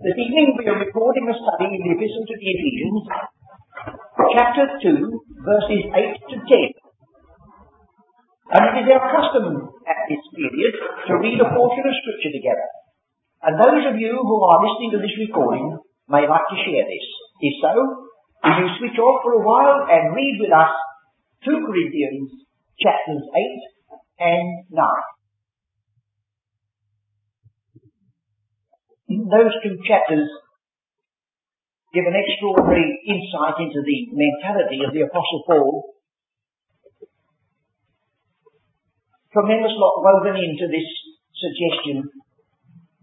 [0.00, 3.04] This evening we are recording a study in the Epistle to the Ephesians,
[4.32, 4.96] chapter 2,
[5.44, 6.72] verses 8 to 10.
[8.48, 10.72] And it is our custom at this period
[11.04, 12.68] to read a portion of Scripture together.
[13.44, 15.76] And those of you who are listening to this recording
[16.08, 17.06] may like to share this.
[17.44, 20.72] If so, will you switch off for a while and read with us
[21.44, 22.48] 2 Corinthians
[22.80, 24.80] chapters 8 and 9.
[29.10, 30.30] Those two chapters
[31.90, 35.98] give an extraordinary insight into the mentality of the Apostle Paul.
[39.34, 40.86] Tremendous lot woven into this
[41.34, 42.06] suggestion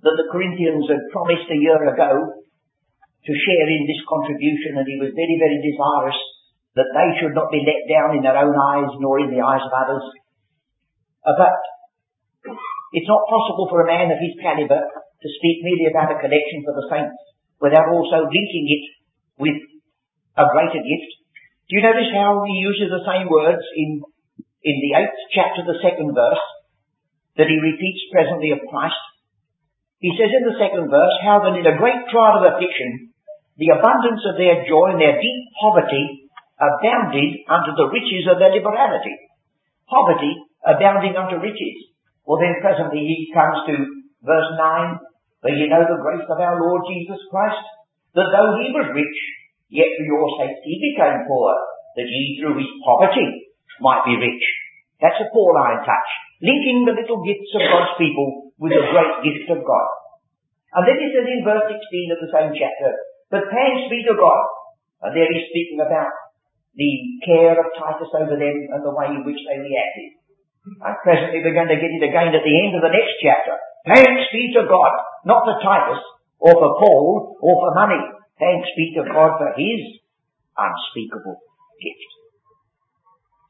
[0.03, 4.95] that the Corinthians had promised a year ago to share in this contribution and he
[5.03, 6.19] was very, very desirous
[6.79, 9.63] that they should not be let down in their own eyes nor in the eyes
[9.65, 10.05] of others.
[11.27, 11.59] Uh, but
[12.95, 14.79] it's not possible for a man of his caliber
[15.21, 17.17] to speak merely about a collection for the saints
[17.57, 18.85] without also linking it
[19.41, 19.57] with
[20.37, 21.09] a greater gift.
[21.67, 24.05] Do you notice how he uses the same words in,
[24.63, 26.43] in the eighth chapter, the second verse,
[27.35, 29.01] that he repeats presently of Christ?
[29.97, 33.09] He says in the second verse, how that in a great trial of affliction,
[33.57, 36.29] the abundance of their joy and their deep poverty
[36.61, 39.17] abounded unto the riches of their liberality.
[39.89, 41.77] Poverty abounding unto riches.
[42.25, 43.75] Well then presently he comes to
[44.23, 44.99] verse 9,
[45.41, 47.61] for ye know the grace of our Lord Jesus Christ,
[48.17, 49.19] that though he was rich,
[49.69, 51.53] yet for your sakes he became poor,
[51.97, 54.45] that ye through his poverty might be rich.
[54.97, 56.09] That's a Pauline touch,
[56.41, 59.89] linking the little gifts of God's people with the great gift of God.
[60.73, 62.89] And then he says in verse 16 of the same chapter,
[63.29, 64.45] but thanks be to God.
[65.05, 66.09] And there he's speaking about
[66.73, 66.91] the
[67.25, 70.17] care of Titus over them and the way in which they reacted.
[70.67, 73.55] And presently we're going to get it again at the end of the next chapter.
[73.87, 74.91] Thanks be to God,
[75.23, 76.03] not for Titus,
[76.43, 78.03] or for Paul, or for money.
[78.35, 80.03] Thanks be to God for His
[80.59, 81.39] unspeakable
[81.79, 82.11] gift.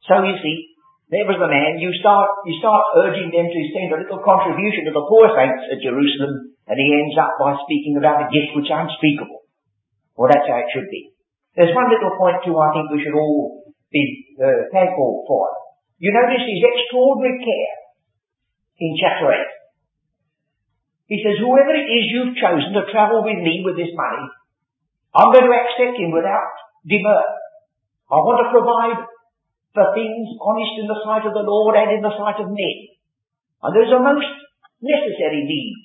[0.06, 0.78] So you see,
[1.09, 4.88] there was the man, you start, you start urging them to send a little contribution
[4.88, 8.56] to the poor saints at Jerusalem, and he ends up by speaking about a gift
[8.56, 9.47] which is unspeakable.
[10.19, 11.16] Well, that's how it should be.
[11.56, 15.47] There's one little point too I think we should all be uh, thankful for.
[15.97, 17.74] You notice his extraordinary care
[18.78, 19.58] in chapter 8.
[21.09, 24.28] He says, whoever it is you've chosen to travel with me with this money,
[25.16, 26.53] I'm going to accept him without
[26.86, 27.25] demur.
[28.13, 29.00] I want to provide
[29.74, 32.78] for things honest in the sight of the Lord and in the sight of men.
[33.66, 34.30] And there's a most
[34.84, 35.75] necessary need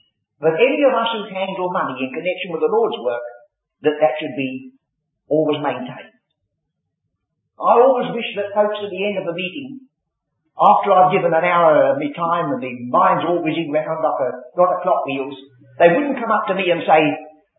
[0.45, 3.25] that any of us who handle money in connection with the Lord's work,
[3.87, 4.77] that that should be
[5.31, 6.13] always maintained.
[7.57, 9.87] I always wish that folks at the end of a meeting
[10.59, 14.21] after I've given an hour of my time and my mind's all whizzing round like
[14.21, 14.31] a
[14.61, 15.37] lot of clock wheels,
[15.81, 17.01] they wouldn't come up to me and say,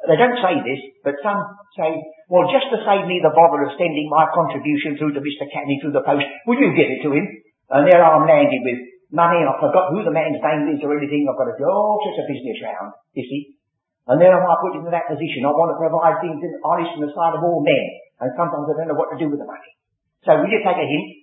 [0.06, 1.40] they don't say this, but some
[1.80, 1.96] say,
[2.28, 5.48] well, just to save me the bother of sending my contribution through to Mr.
[5.50, 7.26] Canny through the post, will you give it to him?
[7.72, 8.80] And there I'm landed with
[9.16, 11.66] money, and I forgot who the man's name is or anything, I've got to do
[11.66, 13.58] all sorts of business round, you see.
[14.12, 16.92] And then am I put into that position, I want to provide things in honest
[17.00, 17.86] in the sight of all men,
[18.20, 19.72] and sometimes I don't know what to do with the money.
[20.28, 21.23] So will you take a hint?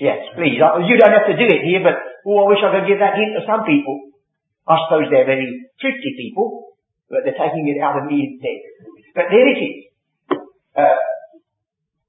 [0.00, 0.56] Yes, please.
[0.56, 3.04] Uh, you don't have to do it here, but oh, I wish I could give
[3.04, 4.16] that hint to some people.
[4.64, 6.72] I suppose they're very thrifty people,
[7.12, 8.64] but they're taking it out of me instead.
[9.12, 9.76] But there it is.
[10.72, 11.04] Uh,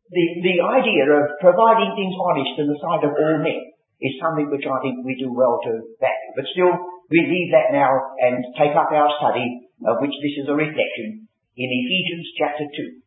[0.08, 4.48] the, the idea of providing things honest in the sight of all men is something
[4.48, 6.32] which I think we do well to value.
[6.40, 6.72] But still,
[7.12, 7.92] we leave that now
[8.24, 11.28] and take up our study, of which this is a reflection,
[11.60, 13.04] in Ephesians chapter 2.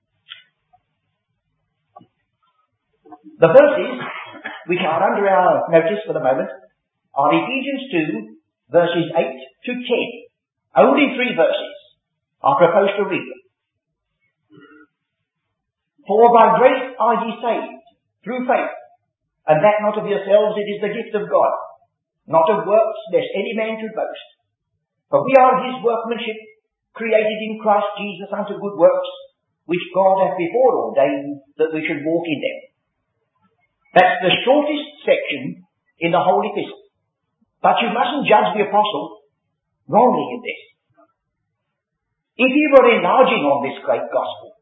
[3.40, 3.96] The verses
[4.66, 6.50] which are under our notice for the moment
[7.14, 8.34] are Ephesians 2
[8.72, 9.22] verses 8
[9.66, 10.84] to 10.
[10.88, 11.74] Only three verses.
[12.42, 13.30] I propose to read.
[16.04, 17.80] For by grace are ye saved,
[18.20, 18.74] through faith,
[19.48, 21.52] and that not of yourselves, it is the gift of God,
[22.28, 24.28] not of works, lest any man should boast.
[25.08, 26.36] For we are his workmanship,
[26.92, 29.10] created in Christ Jesus unto good works,
[29.64, 32.58] which God hath before ordained that we should walk in them.
[33.94, 35.62] That's the shortest section
[36.02, 36.82] in the whole epistle.
[37.62, 39.22] But you mustn't judge the apostle
[39.86, 40.62] wrongly in this.
[42.34, 44.58] If he were enlarging on this great gospel,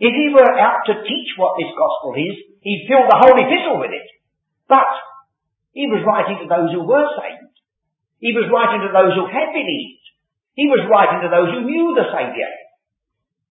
[0.00, 3.76] if he were out to teach what this gospel is, he'd fill the whole epistle
[3.80, 4.08] with it.
[4.64, 4.88] But
[5.76, 7.52] he was writing to those who were saved.
[8.24, 10.04] He was writing to those who had believed.
[10.56, 12.52] He was writing to those who knew the Saviour.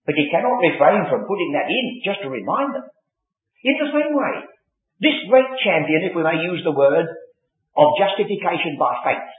[0.09, 2.89] But he cannot refrain from putting that in just to remind them.
[3.61, 4.33] In the same way,
[5.01, 7.07] this great champion, if we may use the word,
[7.75, 9.29] of justification by faith.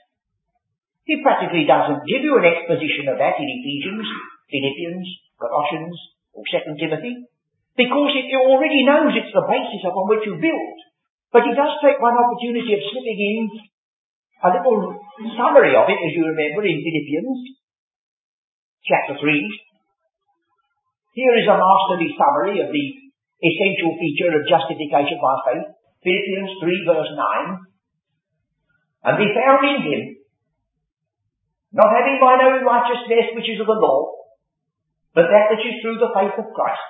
[1.08, 4.04] He practically doesn't give you an exposition of that in Ephesians,
[4.50, 5.06] Philippians,
[5.40, 5.96] Colossians,
[6.34, 7.30] or 2 Timothy,
[7.78, 10.76] because it already knows it's the basis upon which you build.
[11.32, 13.44] But he does take one opportunity of slipping in
[14.44, 14.98] a little
[15.36, 17.40] summary of it, as you remember, in Philippians,
[18.84, 19.30] chapter 3.
[21.16, 23.05] Here is a masterly summary of the
[23.42, 25.66] essential feature of justification by faith.
[26.00, 27.66] Philippians 3 verse 9.
[29.06, 30.02] And be found in him,
[31.76, 34.16] not having mine own righteousness which is of the law,
[35.14, 36.88] but that which is through the faith of Christ,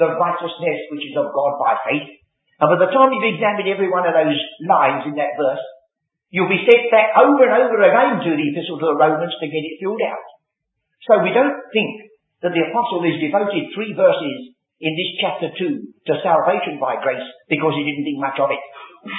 [0.00, 2.08] the righteousness which is of God by faith.
[2.60, 5.64] And by the time you've examined every one of those lines in that verse,
[6.28, 9.46] you'll be sent back over and over again to the epistle to the Romans to
[9.48, 10.26] get it filled out.
[11.08, 12.12] So we don't think
[12.44, 17.24] that the apostle is devoted three verses in this chapter 2 to salvation by grace
[17.52, 18.64] because he didn't think much of it.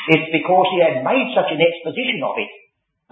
[0.10, 2.52] It's because he had made such an exposition of it.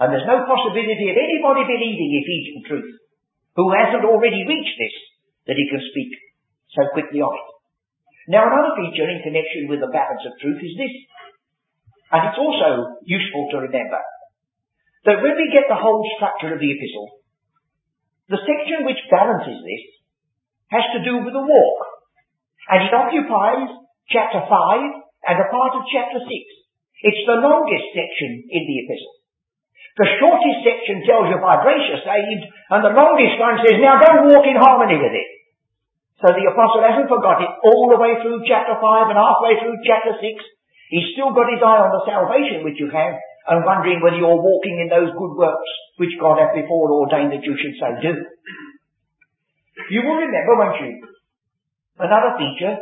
[0.02, 2.90] And there's no possibility of anybody believing Ephesian truth
[3.54, 4.96] who hasn't already reached this
[5.46, 6.10] that he can speak
[6.74, 7.48] so quickly of it.
[8.30, 10.94] Now another feature in connection with the balance of truth is this.
[12.10, 14.02] And it's also useful to remember
[15.06, 17.22] that when we get the whole structure of the epistle,
[18.26, 19.84] the section which balances this
[20.74, 21.80] has to do with the walk
[22.68, 23.70] and it occupies
[24.10, 26.28] chapter 5 and a part of chapter 6.
[26.28, 29.16] It's the longest section in the epistle.
[29.96, 33.96] The shortest section tells you by grace you're saved, and the longest one says, now
[33.96, 35.28] go walk in harmony with it.
[36.20, 39.80] So the apostle hasn't forgot it all the way through chapter 5 and halfway through
[39.88, 40.22] chapter 6.
[40.92, 43.16] He's still got his eye on the salvation which you have,
[43.48, 47.44] and wondering whether you're walking in those good works which God hath before ordained that
[47.44, 48.12] you should so do.
[49.88, 50.92] You will remember, won't you,
[52.00, 52.76] Another feature,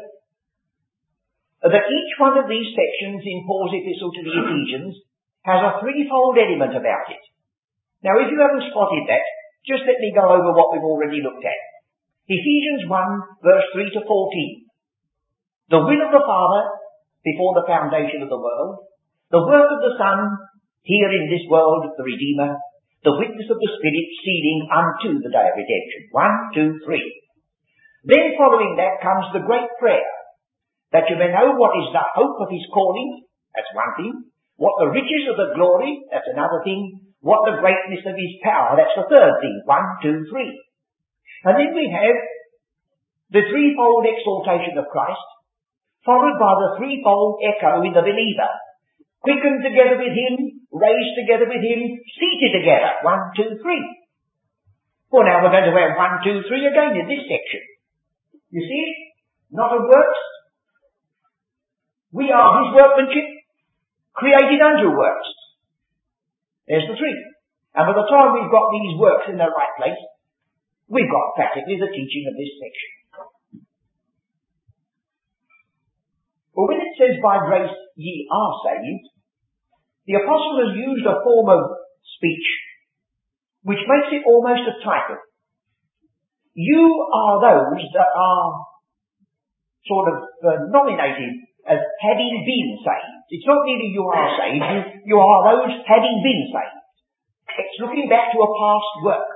[1.66, 4.94] that each one of these sections in Paul's epistle to the Ephesians
[5.42, 7.22] has a threefold element about it.
[8.06, 9.26] Now if you haven't spotted that,
[9.66, 11.60] just let me go over what we've already looked at.
[12.30, 14.68] Ephesians 1 verse 3 to 14.
[15.74, 16.62] The will of the Father
[17.26, 18.86] before the foundation of the world,
[19.34, 20.18] the work of the Son
[20.86, 22.56] here in this world, the Redeemer,
[23.04, 26.00] the witness of the Spirit sealing unto the day of redemption.
[26.14, 27.04] One, two, three.
[28.06, 30.06] Then following that comes the great prayer,
[30.94, 34.14] that you may know what is the hope of his calling, that's one thing,
[34.56, 38.78] what the riches of the glory, that's another thing, what the greatness of his power,
[38.78, 40.54] that's the third thing, one, two, three.
[41.44, 42.18] And then we have
[43.34, 45.28] the threefold exaltation of Christ,
[46.06, 48.52] followed by the threefold echo in the believer,
[49.20, 51.80] quickened together with him, raised together with him,
[52.14, 53.84] seated together, one, two, three.
[55.10, 57.62] Well now we're going to have one, two, three again in this section.
[58.50, 58.84] You see?
[59.50, 60.20] Not of works.
[62.12, 63.28] We are his workmanship,
[64.16, 65.28] created unto works.
[66.66, 67.16] There's the three.
[67.76, 70.00] And by the time we've got these works in their right place,
[70.88, 72.90] we've got practically the teaching of this section.
[76.56, 79.06] But when it says by grace ye are saved,
[80.08, 81.60] the apostle has used a form of
[82.16, 82.48] speech
[83.68, 85.20] which makes it almost a title.
[86.58, 88.50] You are those that are
[89.86, 93.14] sort of uh, nominated as having been saved.
[93.30, 94.80] It's not merely you are saved, you,
[95.14, 96.78] you are those having been saved.
[97.62, 99.28] It's looking back to a past work.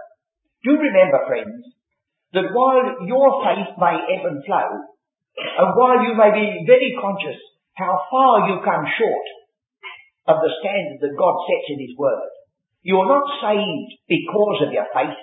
[0.67, 1.63] Do remember, friends,
[2.35, 4.69] that while your faith may ebb and flow,
[5.63, 7.39] and while you may be very conscious
[7.79, 9.27] how far you come short
[10.27, 12.31] of the standard that God sets in His Word,
[12.83, 15.19] you're not saved because of your faith.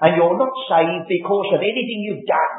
[0.00, 2.54] And you're not saved because of anything you've done.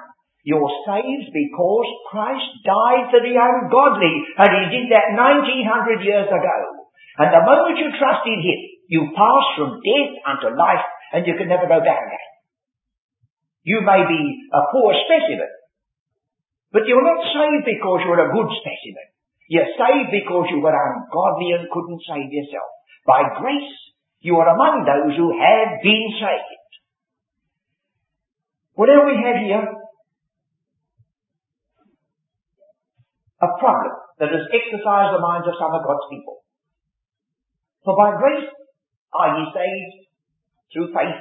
[0.46, 4.14] You're saved because Christ died for the ungodly.
[4.38, 6.58] And He did that 1900 years ago.
[7.22, 11.36] And the moment you trust in Him, you pass from death unto life and you
[11.38, 12.28] can never go back again.
[13.64, 15.52] You may be a poor specimen,
[16.74, 19.08] but you're not saved because you're a good specimen.
[19.52, 22.72] You're saved because you were ungodly and couldn't save yourself.
[23.06, 23.76] By grace,
[24.24, 26.61] you are among those who have been saved.
[28.74, 29.66] Whatever we have here,
[33.42, 36.46] a problem that has exercised the minds of some of God's people.
[37.84, 38.48] For by grace
[39.12, 39.96] are ye saved
[40.72, 41.20] through faith,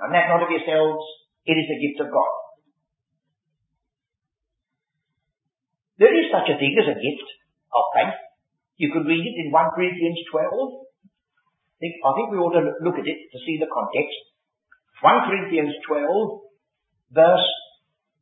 [0.00, 1.04] and that not of yourselves,
[1.44, 2.32] it is a gift of God.
[6.00, 7.28] There is such a thing as a gift
[7.76, 8.16] of faith.
[8.80, 10.48] You could read it in 1 Corinthians 12.
[10.48, 14.29] I think, I think we ought to look at it to see the context.
[15.00, 16.04] 1 Corinthians 12,
[17.16, 17.48] verse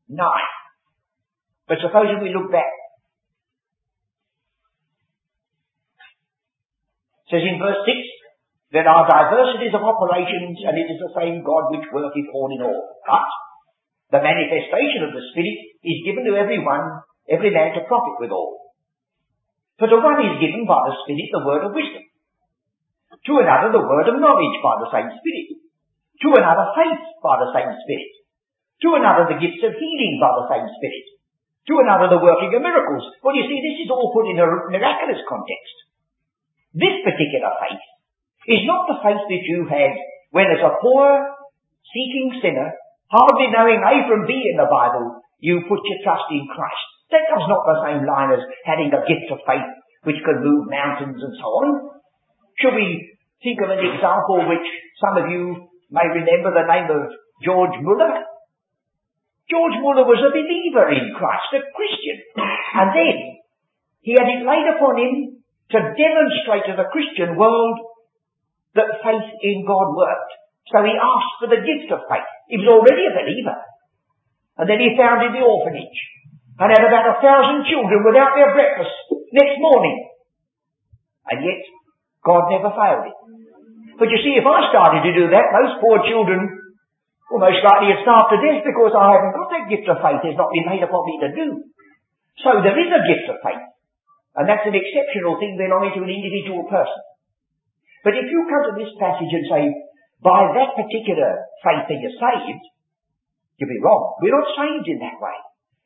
[0.08, 0.22] 9.
[1.66, 2.70] But supposing we look back.
[7.26, 11.42] It says in verse 6, There are diversities of operations and it is the same
[11.42, 12.96] God which worketh all in all.
[13.04, 13.28] But
[14.14, 18.72] the manifestation of the Spirit is given to every one, every man to profit withal.
[19.82, 22.06] For to one is given by the Spirit the word of wisdom.
[23.18, 25.57] To another the word of knowledge by the same Spirit.
[26.26, 28.12] To another faith by the same Spirit.
[28.86, 31.06] To another the gifts of healing by the same Spirit.
[31.70, 33.06] To another the working of miracles.
[33.22, 35.76] Well you see this is all put in a miraculous context.
[36.74, 37.84] This particular faith
[38.50, 39.94] is not the faith that you had
[40.30, 41.08] when as a poor,
[41.88, 42.72] seeking sinner,
[43.08, 46.88] hardly knowing A from B in the Bible, you put your trust in Christ.
[47.10, 49.68] That was not the same line as having a gift of faith
[50.04, 51.68] which could move mountains and so on.
[52.60, 54.68] Should we think of an example which
[55.00, 57.12] some of you may remember the name of
[57.44, 58.24] George Muller?
[59.48, 62.18] George Muller was a believer in Christ, a Christian.
[62.36, 63.16] And then
[64.04, 65.12] he had it laid upon him
[65.72, 67.76] to demonstrate to the Christian world
[68.76, 70.32] that faith in God worked.
[70.68, 72.28] So he asked for the gift of faith.
[72.52, 73.58] He was already a believer.
[74.60, 76.00] And then he founded the orphanage
[76.58, 78.92] and had about a thousand children without their breakfast
[79.32, 79.96] next morning.
[81.30, 81.62] And yet,
[82.24, 83.17] God never failed him.
[83.98, 86.46] But you see, if I started to do that, those poor children
[87.28, 90.22] will most likely have starved to death because I haven't got that gift of faith.
[90.22, 91.46] It's not been made upon me to do.
[92.46, 93.64] So there is a gift of faith.
[94.38, 97.02] And that's an exceptional thing belonging to an individual person.
[98.06, 99.62] But if you come to this passage and say,
[100.22, 102.64] by that particular faith are you're saved,
[103.58, 104.14] you'll be wrong.
[104.22, 105.36] We're not saved in that way.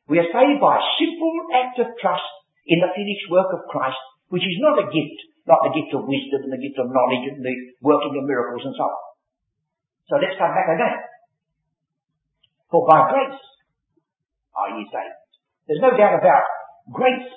[0.05, 2.29] We are saved by a simple act of trust
[2.69, 3.97] in the finished work of Christ,
[4.29, 7.27] which is not a gift, not the gift of wisdom and the gift of knowledge
[7.35, 9.03] and the working of miracles and so on.
[10.07, 10.97] So let's come back again.
[12.71, 13.41] For by grace
[14.55, 15.19] are ye saved.
[15.67, 16.47] There's no doubt about
[16.91, 17.27] grace.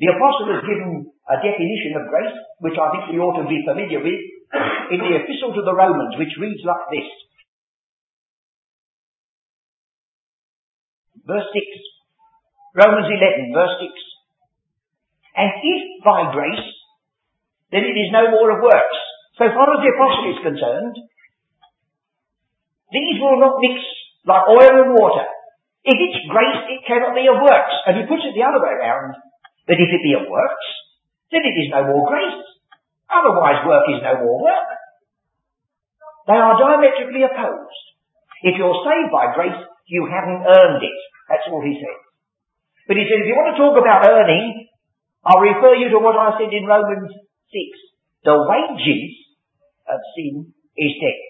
[0.00, 3.64] The apostle has given a definition of grace, which I think we ought to be
[3.64, 4.22] familiar with,
[4.92, 7.08] in the epistle to the Romans, which reads like this.
[11.24, 11.64] Verse 6.
[12.76, 14.13] Romans 11, verse 6.
[15.34, 16.68] And if by grace,
[17.74, 18.98] then it is no more of works.
[19.34, 20.94] So far as the apostle is concerned,
[22.94, 23.82] these will not mix
[24.22, 25.26] like oil and water.
[25.82, 27.74] If it's grace, it cannot be of works.
[27.84, 29.18] And he puts it the other way around,
[29.66, 30.66] that if it be of works,
[31.34, 32.40] then it is no more grace.
[33.10, 34.68] Otherwise work is no more work.
[36.30, 37.84] They are diametrically opposed.
[38.46, 39.60] If you're saved by grace,
[39.90, 40.98] you haven't earned it.
[41.28, 42.00] That's all he says.
[42.88, 44.63] But he said, if you want to talk about earning,
[45.24, 47.24] I'll refer you to what I said in Romans 6.
[48.28, 49.12] The wages
[49.88, 51.24] of sin is death.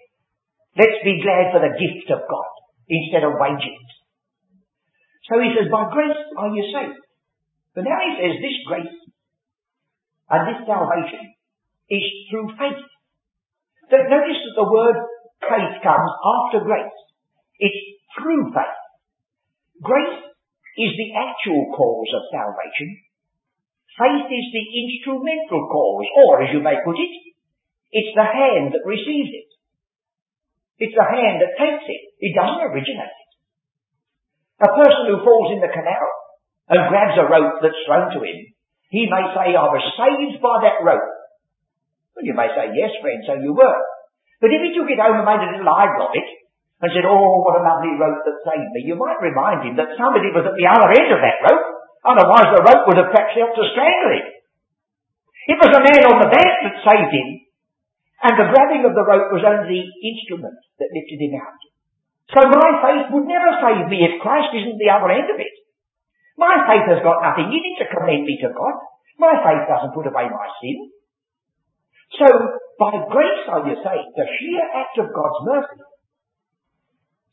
[0.74, 2.52] Let's be glad for the gift of God
[2.90, 3.78] instead of wages.
[5.30, 6.98] So he says, by grace are you saved.
[7.74, 8.98] But now he says this grace
[10.30, 11.34] and this salvation
[11.90, 12.82] is through faith.
[13.90, 14.96] So notice that the word
[15.46, 16.98] faith comes after grace.
[17.62, 17.82] It's
[18.16, 18.80] through faith.
[19.82, 20.18] Grace
[20.78, 22.98] is the actual cause of salvation.
[23.94, 27.14] Faith is the instrumental cause, or as you may put it,
[27.94, 29.48] it's the hand that receives it.
[30.82, 32.02] It's the hand that takes it.
[32.18, 33.30] It doesn't originate it.
[34.66, 36.08] A person who falls in the canal
[36.74, 38.54] and grabs a rope that's thrown to him
[38.94, 41.10] he may say, I was saved by that rope.
[42.14, 43.80] Well, you may say, yes, friend, so you were.
[44.38, 46.30] But if he took it home and made a little idol of it,
[46.78, 49.98] and said, oh, what a lovely rope that saved me, you might remind him that
[49.98, 51.66] somebody was at the other end of that rope,
[52.04, 54.26] otherwise the rope would have perhaps helped to strangle him.
[55.44, 57.28] It was a man on the bank that saved him,
[58.25, 61.61] and the grabbing of the rope was only the instrument that lifted him out.
[62.32, 65.54] So my faith would never save me if Christ isn't the other end of it.
[66.40, 68.75] My faith has got nothing in it to commend me to God.
[69.20, 70.90] My faith doesn't put away my sin.
[72.16, 72.26] So,
[72.80, 75.80] by grace are you saved, the sheer act of God's mercy,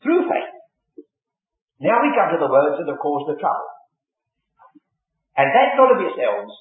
[0.02, 0.52] through faith.
[1.80, 3.70] Now we come to the words that have caused the trouble.
[5.36, 6.52] And that not of yourselves,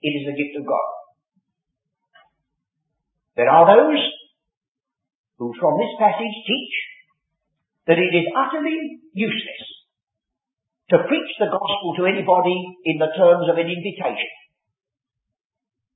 [0.00, 0.90] it is a gift of God.
[3.36, 4.00] There are those
[5.36, 6.76] who from this passage teach
[7.86, 9.64] that it is utterly useless
[10.90, 14.32] to preach the gospel to anybody in the terms of an invitation.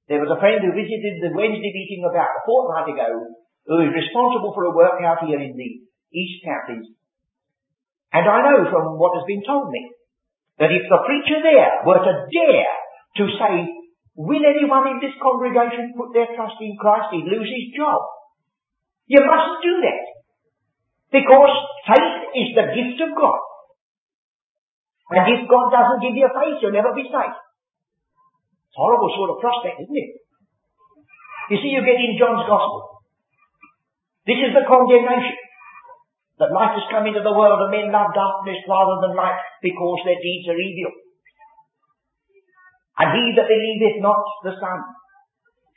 [0.09, 3.29] There was a friend who visited the Wednesday meeting about a fortnight ago
[3.69, 5.71] who is responsible for a work out here in the
[6.17, 6.97] East Counties.
[8.13, 9.93] And I know from what has been told me
[10.59, 12.75] that if the preacher there were to dare
[13.23, 13.55] to say,
[14.19, 18.03] will anyone in this congregation put their trust in Christ, he'd lose his job.
[19.07, 20.03] You mustn't do that.
[21.09, 21.55] Because
[21.89, 23.41] faith is the gift of God.
[25.15, 27.39] And if God doesn't give you faith, you'll never be saved.
[28.69, 30.11] It's a horrible sort of prospect, isn't it?
[31.49, 33.01] You see, you get in John's Gospel.
[34.29, 35.38] This is the condemnation.
[36.39, 39.99] That light has come into the world and men love darkness rather than light because
[40.07, 40.95] their deeds are evil.
[42.99, 44.79] And he that believeth not the Son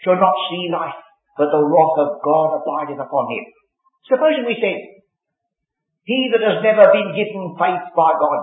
[0.05, 0.97] shall not see life,
[1.37, 3.45] but the wrath of God abideth upon him.
[4.09, 5.01] Supposing we said,
[6.05, 8.41] he that has never been given faith by God,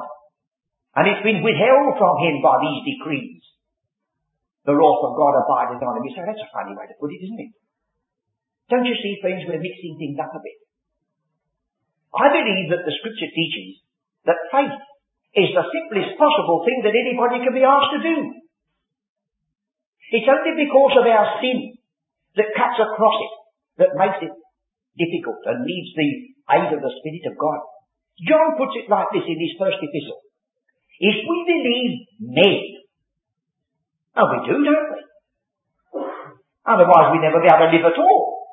[0.98, 3.42] and it's been withheld from him by these decrees,
[4.62, 6.06] the wrath of God abideth on him.
[6.06, 7.52] You say, that's a funny way to put it, isn't it?
[8.70, 10.67] Don't you see, friends, we're mixing things up a bit.
[12.14, 13.84] I believe that the scripture teaches
[14.24, 14.78] that faith
[15.36, 18.16] is the simplest possible thing that anybody can be asked to do.
[20.08, 21.76] It's only because of our sin
[22.40, 23.34] that cuts across it
[23.84, 24.32] that makes it
[24.96, 26.10] difficult and needs the
[26.56, 27.60] aid of the Spirit of God.
[28.24, 30.24] John puts it like this in his first epistle.
[30.98, 32.58] If we believe men,
[34.18, 35.00] and we do, don't we?
[36.66, 38.48] Otherwise we'd never be able to live at all.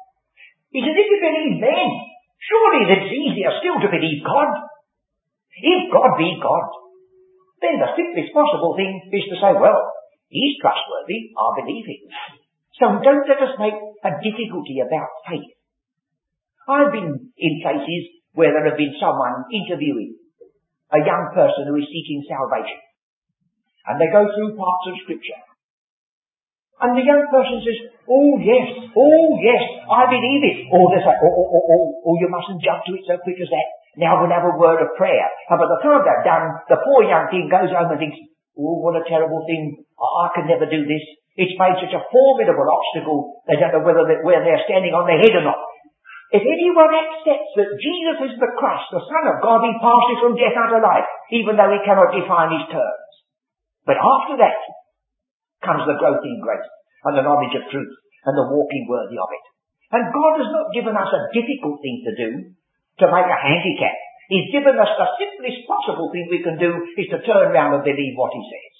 [0.69, 1.89] He said, if you believe men,
[2.41, 4.51] Surely it's easier still to believe God.
[5.55, 6.67] If God be God,
[7.63, 9.79] then the simplest possible thing is to say, well,
[10.27, 12.03] He's trustworthy, I believe Him.
[12.75, 15.55] So don't let us make a difficulty about faith.
[16.67, 18.03] I've been in places
[18.35, 20.19] where there have been someone interviewing
[20.91, 22.81] a young person who is seeking salvation.
[23.87, 25.39] And they go through parts of scripture.
[26.75, 30.58] And the young person says, oh yes, oh yes, I believe it.
[30.75, 33.39] Or they say, oh, oh, oh, oh, oh, you mustn't jump to it so quick
[33.39, 33.67] as that.
[33.96, 35.27] Now we'll have a word of prayer.
[35.48, 38.20] And by the time they're done, the poor young thing goes home and thinks,
[38.60, 39.88] oh, what a terrible thing.
[39.96, 41.03] I can never do this.
[41.36, 45.03] It's made such a formidable obstacle, they don't know whether they, where they're standing on
[45.03, 45.60] their head or not.
[46.32, 50.39] If anyone accepts that Jesus is the Christ, the Son of God, he passes from
[50.39, 53.12] death unto life, even though he cannot define his terms.
[53.84, 54.60] But after that,
[55.65, 56.69] comes the growth in grace
[57.10, 57.93] and the knowledge of truth
[58.25, 59.45] and the walking worthy of it.
[59.93, 62.29] And God has not given us a difficult thing to do
[63.01, 63.98] to make a handicap.
[64.29, 67.85] He's given us the simplest possible thing we can do is to turn around and
[67.85, 68.74] believe what he says.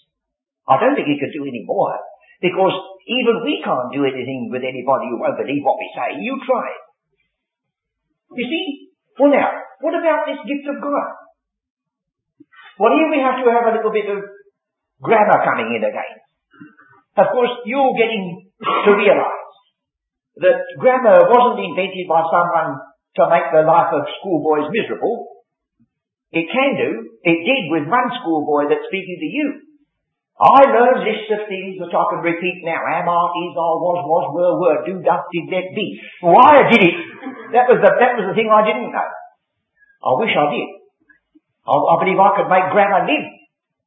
[0.66, 1.94] I don't think he could do any more
[2.42, 2.74] because
[3.06, 6.18] even we can't do anything with anybody who won't believe what we say.
[6.18, 6.70] You try.
[8.34, 8.66] You see?
[9.22, 9.54] Well now,
[9.86, 11.14] what about this gift of God?
[12.82, 14.26] Well here we have to have a little bit of
[15.06, 16.25] grammar coming in again.
[17.16, 19.56] Of course, you're getting to realize
[20.36, 22.76] that grammar wasn't invented by someone
[23.16, 25.48] to make the life of schoolboys miserable.
[26.36, 26.92] It can do.
[27.24, 29.48] It did with one schoolboy that's speaking to you.
[30.36, 32.84] I learned lists of things that I can repeat now.
[32.84, 35.96] Am, art, is, are, was, was, were, were, do, does, did, let, be.
[36.20, 36.98] Why I did it.
[37.56, 39.10] That was the, that was the thing I didn't know.
[40.04, 40.68] I wish I did.
[41.64, 43.28] I, I believe I could make grammar live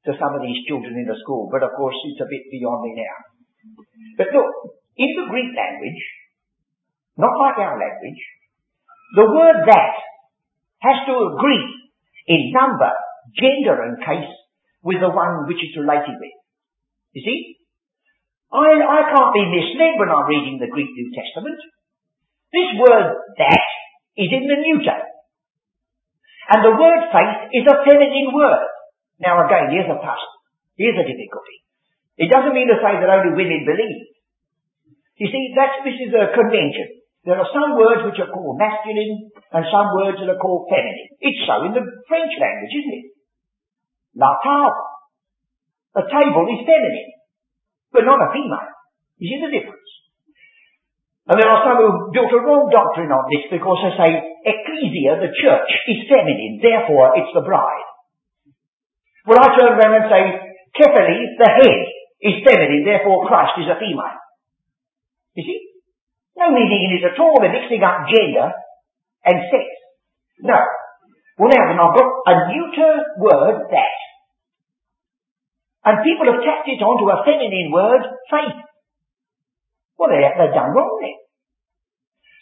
[0.07, 2.87] to some of these children in the school, but of course it's a bit beyond
[2.87, 3.17] me now.
[4.17, 4.51] But look,
[4.95, 6.03] in the Greek language,
[7.19, 8.23] not like our language,
[9.19, 9.95] the word that
[10.87, 11.67] has to agree
[12.31, 12.93] in number,
[13.35, 14.33] gender and case
[14.83, 16.37] with the one which it's related with.
[17.13, 17.41] You see?
[18.53, 21.59] I, I can't be misled when I'm reading the Greek New Testament.
[22.53, 23.65] This word that
[24.17, 25.01] is in the neuter.
[26.49, 28.78] And the word faith is a feminine word.
[29.19, 30.35] Now again, here's a puzzle.
[30.79, 31.59] Here's a difficulty.
[32.19, 34.15] It doesn't mean to say that only women believe.
[35.19, 37.03] You see, that's, this is a convention.
[37.27, 41.11] There are some words which are called masculine and some words that are called feminine.
[41.19, 43.07] It's so in the French language, isn't it?
[44.15, 44.87] La table.
[45.99, 47.11] A table is feminine,
[47.91, 48.71] but not a female.
[49.19, 49.91] You see the difference?
[51.27, 54.11] And there are some who built a wrong doctrine on this because they say
[54.47, 57.88] ecclesia, the church, is feminine, therefore it's the bride.
[59.29, 60.23] Well, I turn around and say,
[60.73, 61.85] Kephali, the head,
[62.25, 64.17] is feminine, therefore Christ is a female.
[65.37, 65.61] You see?
[66.35, 67.39] No meaning in it at all.
[67.39, 68.51] They're mixing up gender
[69.29, 69.67] and sex.
[70.41, 70.59] No.
[71.39, 73.99] Well now then I've got a neuter word, that.
[75.85, 78.59] And people have tacked it onto a feminine word, faith.
[79.99, 81.19] Well, they, they've done wrong then.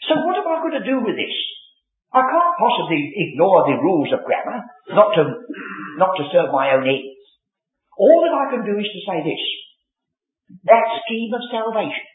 [0.08, 1.36] So what am I going to do with this?
[2.16, 4.64] I can't possibly ignore the rules of grammar,
[4.96, 5.22] not to,
[6.00, 7.20] not to serve my own ends.
[7.92, 9.44] All that I can do is to say this.
[10.64, 12.06] That scheme of salvation,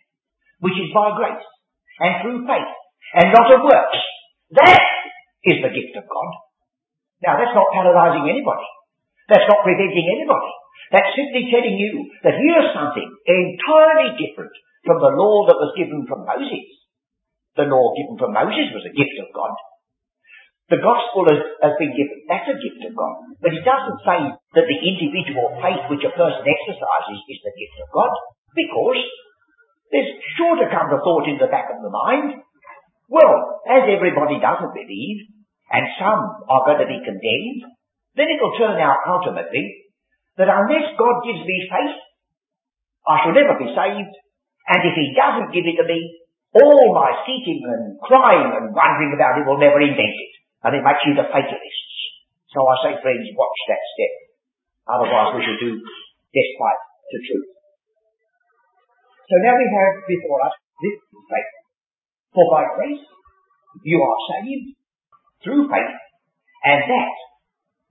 [0.65, 1.45] which is by grace
[2.01, 2.71] and through faith
[3.21, 4.01] and not of works,
[4.57, 4.81] that
[5.45, 6.31] is the gift of God.
[7.21, 8.69] Now that's not paralyzing anybody.
[9.29, 10.51] That's not preventing anybody.
[10.89, 16.09] That's simply telling you that here's something entirely different from the law that was given
[16.09, 16.67] from Moses.
[17.53, 19.53] The law given from Moses was a gift of God.
[20.71, 22.23] The gospel has, has been given.
[22.31, 23.35] That's a gift of God.
[23.43, 24.19] But it doesn't say
[24.55, 28.11] that the individual faith which a person exercises is the gift of God.
[28.55, 29.03] Because
[29.91, 32.39] There's sure to come the thought in the back of the mind,
[33.11, 35.19] well, as everybody doesn't believe,
[35.67, 37.61] and some are going to be condemned,
[38.15, 39.91] then it'll turn out ultimately
[40.39, 41.99] that unless God gives me faith,
[43.03, 44.15] I shall never be saved,
[44.71, 45.99] and if He doesn't give it to me,
[46.55, 50.30] all my seeking and crying and wondering about it will never invent it.
[50.61, 51.95] And it makes you the fatalists.
[52.53, 54.13] So I say, friends, watch that step.
[54.85, 55.71] Otherwise we shall do
[56.35, 57.49] despite the truth.
[59.31, 60.97] So now we have before us this
[61.31, 61.51] faith.
[62.35, 63.03] For by grace
[63.83, 64.75] you are saved
[65.43, 65.95] through faith,
[66.67, 67.13] and that,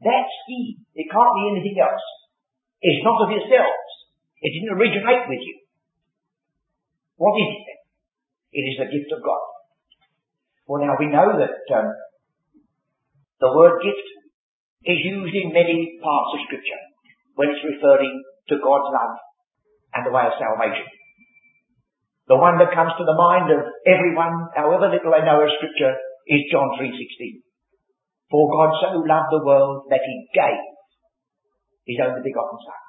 [0.05, 2.05] that seed, it can't be anything else.
[2.81, 3.89] It's not of yourselves.
[4.41, 5.57] It didn't originate with you.
[7.17, 7.81] What is it then?
[8.53, 9.45] It is the gift of God.
[10.69, 11.89] Well now we know that um,
[13.41, 14.09] the word gift
[14.85, 16.83] is used in many parts of scripture
[17.37, 18.15] when it's referring
[18.53, 19.17] to God's love
[19.97, 20.89] and the way of salvation.
[22.29, 25.97] The one that comes to the mind of everyone, however little they know of scripture,
[26.31, 27.43] is John 3.16.
[28.31, 30.63] For God so loved the world that he gave
[31.91, 32.83] his only begotten son.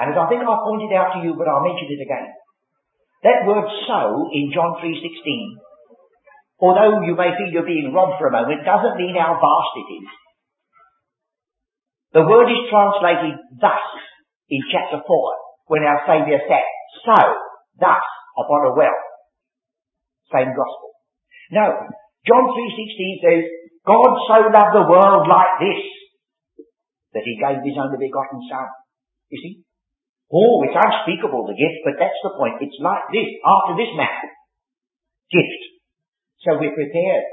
[0.00, 2.32] And as I think I pointed out to you, but I'll mention it again.
[3.26, 4.94] That word so in John 3.16,
[6.58, 9.88] although you may feel you're being robbed for a moment, doesn't mean how vast it
[10.02, 10.08] is.
[12.14, 13.84] The word is translated thus
[14.48, 15.06] in chapter 4
[15.68, 16.66] when our Saviour said,
[17.04, 17.18] so,
[17.78, 18.04] thus,
[18.36, 18.98] upon a well.
[20.32, 20.90] Same gospel.
[21.52, 21.64] No,
[22.24, 23.42] John 3.16 says,
[23.86, 25.80] God so loved the world like this,
[27.16, 28.68] that he gave his only begotten son.
[29.32, 29.54] You see?
[30.28, 32.60] Oh, it's unspeakable, the gift, but that's the point.
[32.60, 34.28] It's like this, after this manner.
[35.32, 35.62] Gift.
[36.44, 37.26] So we're prepared.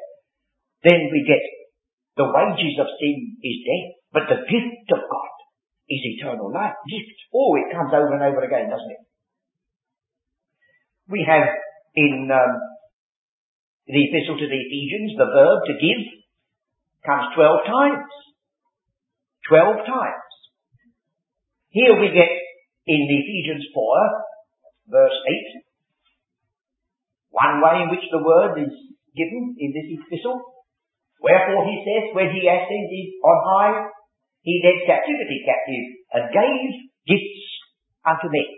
[0.83, 1.41] Then we get
[2.17, 5.33] the wages of sin is death, but the gift of God
[5.89, 6.79] is eternal life.
[6.87, 7.17] Gift.
[7.33, 9.03] Oh, it comes over and over again, doesn't it?
[11.07, 11.45] We have
[11.95, 12.53] in um,
[13.87, 16.01] the epistle to the Ephesians the verb to give
[17.05, 18.09] comes 12 times.
[19.47, 20.25] 12 times.
[21.69, 22.31] Here we get
[22.87, 23.83] in Ephesians 4,
[24.89, 25.61] verse 8,
[27.29, 28.73] one way in which the word is
[29.15, 30.43] given in this epistle.
[31.23, 33.75] Wherefore he says, when he ascended on high,
[34.45, 36.69] he led captivity captive and gave
[37.09, 37.45] gifts
[38.05, 38.49] unto men.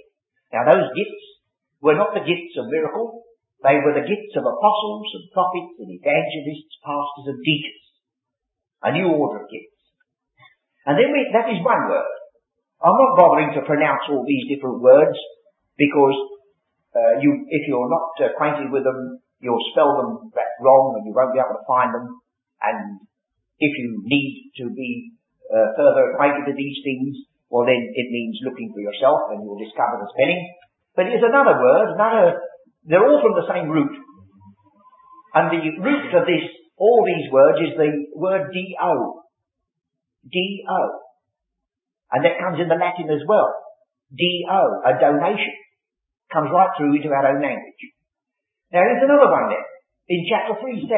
[0.51, 1.23] Now those gifts
[1.79, 3.23] were not the gifts of miracle.
[3.63, 7.81] They were the gifts of apostles and prophets and evangelists, pastors and teachers.
[8.83, 9.77] A new order of gifts.
[10.85, 12.13] And then we, that is one word.
[12.77, 15.17] I'm not bothering to pronounce all these different words
[15.75, 16.17] because
[16.93, 21.33] uh, you, if you're not acquainted with them, you'll spell them wrong and you won't
[21.33, 22.05] be able to find them.
[22.61, 23.01] And
[23.61, 25.13] if you need to be
[25.49, 27.15] uh, further acquainted with these things,
[27.49, 30.41] well then it means looking for yourself and you'll discover the spelling.
[30.97, 32.41] But here's another word, another,
[32.85, 33.93] they're all from the same root.
[35.37, 36.45] And the root of this,
[36.77, 39.21] all these words is the word D-O.
[40.25, 40.81] D-O.
[42.11, 43.53] And that comes in the Latin as well.
[44.09, 45.53] D-O, a donation.
[46.33, 47.81] Comes right through into our own language.
[48.71, 49.67] Now here's another one there.
[50.07, 50.91] In chapter 3, 7.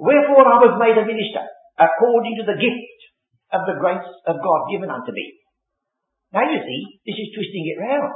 [0.00, 1.44] Wherefore I was made a minister
[1.76, 2.98] according to the gift
[3.52, 5.40] of the grace of God given unto me
[6.30, 8.14] now you see, this is twisting it round.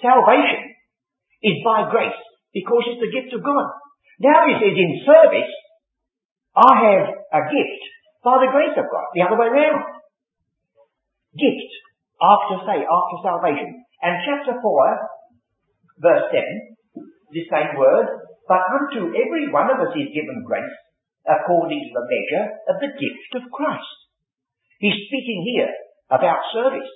[0.00, 0.72] Salvation
[1.44, 2.16] is by grace
[2.56, 3.68] because it's the gift of God.
[4.20, 5.52] Now he says in service,
[6.56, 7.80] I have a gift
[8.24, 9.06] by the grace of God.
[9.12, 9.84] The other way round.
[11.36, 11.70] Gift
[12.20, 13.84] after say, after salvation.
[14.00, 14.64] And chapter 4,
[16.00, 18.08] verse 7, the same word,
[18.48, 20.76] but unto every one of us is given grace
[21.28, 23.96] according to the measure of the gift of Christ.
[24.80, 25.70] He's speaking here
[26.08, 26.88] about service.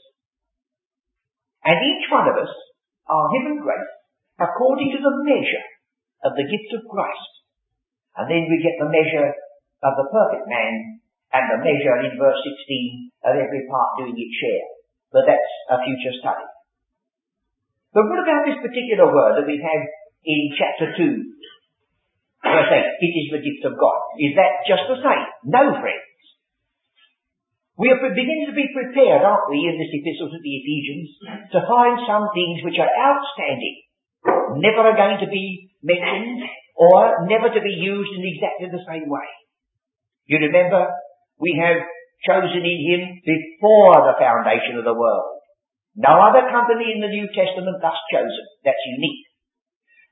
[1.64, 2.52] And each one of us
[3.06, 3.92] are given grace
[4.40, 5.66] according to the measure
[6.24, 7.30] of the gift of Christ.
[8.16, 9.28] And then we get the measure
[9.84, 11.04] of the perfect man
[11.36, 14.66] and the measure in verse 16 of every part doing its share.
[15.12, 16.48] But that's a future study.
[17.94, 19.82] But what about this particular word that we have
[20.26, 20.98] in chapter 2?
[22.42, 24.00] Verse 8, it is the gift of God.
[24.18, 25.26] Is that just the same?
[25.46, 26.14] No, friends.
[27.78, 31.10] We are beginning to be prepared, aren't we, in this epistle to the Ephesians,
[31.54, 33.78] to find some things which are outstanding,
[34.62, 39.10] never are going to be mentioned, or never to be used in exactly the same
[39.10, 39.26] way.
[40.26, 40.86] You remember,
[41.38, 41.82] we have
[42.22, 45.34] chosen in Him before the foundation of the world.
[45.94, 48.46] No other company in the New Testament thus chosen.
[48.66, 49.30] That's unique.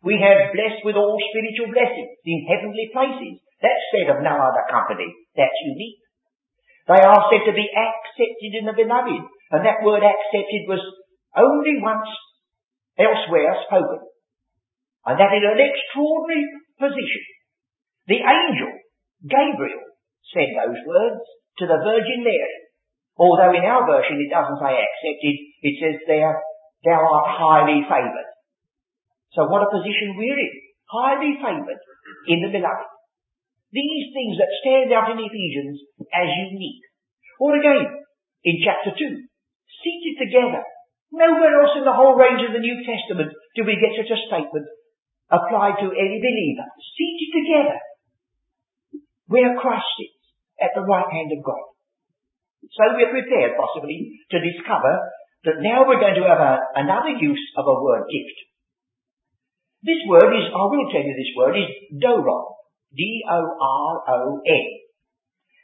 [0.02, 3.42] We have blessed with all spiritual blessings in heavenly places.
[3.62, 5.10] That's said of no other company.
[5.34, 6.02] That's unique.
[6.90, 9.22] They are said to be accepted in the beloved.
[9.54, 10.82] And that word accepted was
[11.38, 12.10] only once
[12.98, 14.02] elsewhere spoken.
[15.06, 16.46] And that in an extraordinary
[16.78, 17.24] position.
[18.06, 18.74] The angel,
[19.22, 19.82] Gabriel,
[20.34, 21.22] said those words
[21.62, 22.58] to the Virgin Mary.
[23.14, 26.42] Although in our version it doesn't say accepted, it says there,
[26.84, 28.30] thou art highly favoured.
[29.32, 30.54] So what a position we're in.
[30.90, 31.80] Highly favoured
[32.28, 32.90] in the beloved.
[33.72, 35.80] These things that stand out in Ephesians
[36.12, 36.84] as unique.
[37.40, 37.88] Or again,
[38.44, 40.60] in chapter 2, seated together.
[41.12, 44.22] Nowhere else in the whole range of the New Testament do we get such a
[44.28, 44.68] statement
[45.32, 46.68] applied to any believer.
[46.92, 47.78] Seated together.
[49.32, 50.20] Where Christ sits
[50.60, 51.72] at the right hand of God.
[52.76, 54.92] So we're prepared possibly to discover
[55.44, 58.38] that now we're going to have a, another use of a word gift.
[59.82, 62.54] This word is, I will tell you this word is doron.
[62.94, 64.66] D-O-R-O-N.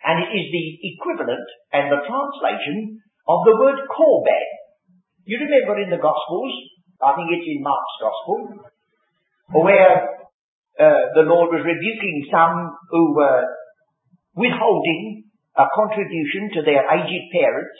[0.04, 4.46] And it is the equivalent and the translation of the word korban.
[5.28, 6.54] You remember in the Gospels,
[7.04, 8.38] I think it's in Mark's Gospel,
[9.62, 10.24] where
[10.80, 13.44] uh, the Lord was rebuking some who were
[14.34, 17.76] withholding a contribution to their aged parents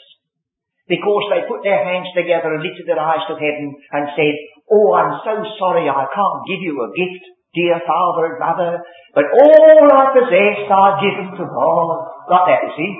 [0.89, 4.97] because they put their hands together and lifted their eyes to heaven and said, Oh,
[4.97, 7.23] I'm so sorry I can't give you a gift,
[7.53, 8.81] dear father and mother,
[9.13, 11.97] but all I possess I give to God.
[12.29, 12.91] Like that, you see.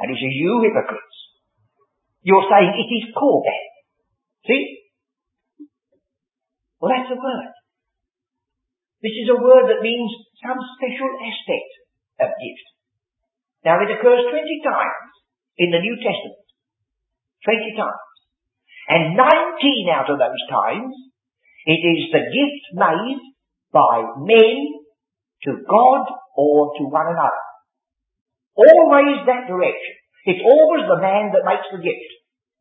[0.00, 1.18] And he says, you hypocrites.
[2.20, 3.62] You're saying it is korban.
[4.44, 4.64] See?
[6.80, 7.52] Well, that's a word.
[9.00, 10.10] This is a word that means
[10.44, 11.70] some special aspect
[12.20, 12.66] of gift.
[13.64, 15.12] Now it occurs 20 times
[15.56, 16.45] in the New Testament.
[17.46, 18.10] 20 times.
[18.90, 20.90] And 19 out of those times,
[21.66, 23.22] it is the gift made
[23.70, 24.58] by men
[25.46, 26.02] to God
[26.34, 27.44] or to one another.
[28.54, 29.94] Always that direction.
[30.26, 32.10] It's always the man that makes the gift.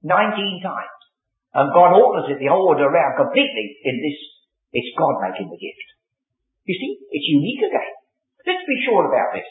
[0.06, 1.02] 19 times.
[1.54, 4.20] And God alters it the order around completely in this.
[4.74, 5.88] It's God making the gift.
[6.66, 7.94] You see, it's unique again.
[8.46, 9.50] Let's be sure about this.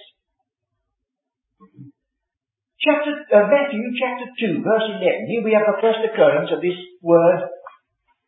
[2.85, 4.29] Chapter, uh, Matthew chapter
[4.61, 5.25] 2 verse 11.
[5.33, 7.49] Here we have the first occurrence of this word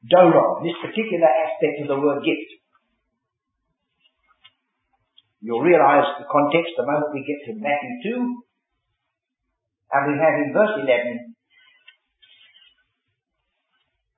[0.09, 2.57] doron, this particular aspect of the word gift.
[5.45, 9.93] You'll realize the context the moment we get to Matthew 2.
[9.93, 11.37] And we have in verse 11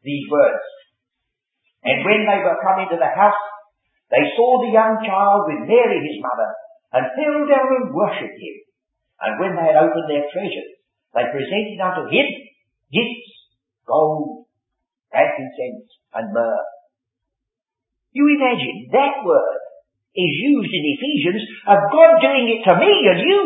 [0.07, 0.63] these words.
[1.83, 3.43] And when they were come into the house,
[4.15, 6.51] they saw the young child with Mary his mother,
[6.95, 8.68] and fell down and worshipped him.
[9.21, 10.79] And when they had opened their treasures,
[11.15, 12.27] they presented unto him
[12.93, 13.31] gifts,
[13.87, 14.47] gold,
[15.11, 16.67] frankincense, and myrrh.
[18.13, 19.63] You imagine that word
[20.15, 23.43] is used in Ephesians of God doing it to me and you.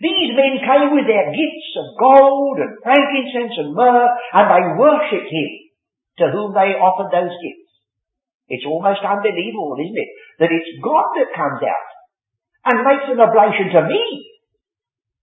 [0.00, 5.30] These men came with their gifts of gold and frankincense and myrrh, and they worshipped
[5.30, 5.50] him
[6.18, 7.72] to whom they offered those gifts.
[8.48, 10.10] It's almost unbelievable, isn't it?
[10.38, 11.88] That it's God that comes out
[12.68, 14.04] and makes an oblation to me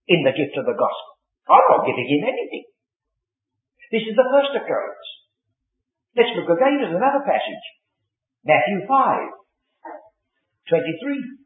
[0.08, 1.12] in the gift of the gospel.
[1.50, 2.66] I'm not giving him anything.
[3.92, 5.08] This is the first occurrence.
[6.16, 7.66] Let's look again at another passage.
[8.48, 8.90] Matthew 5,
[10.72, 11.42] 23.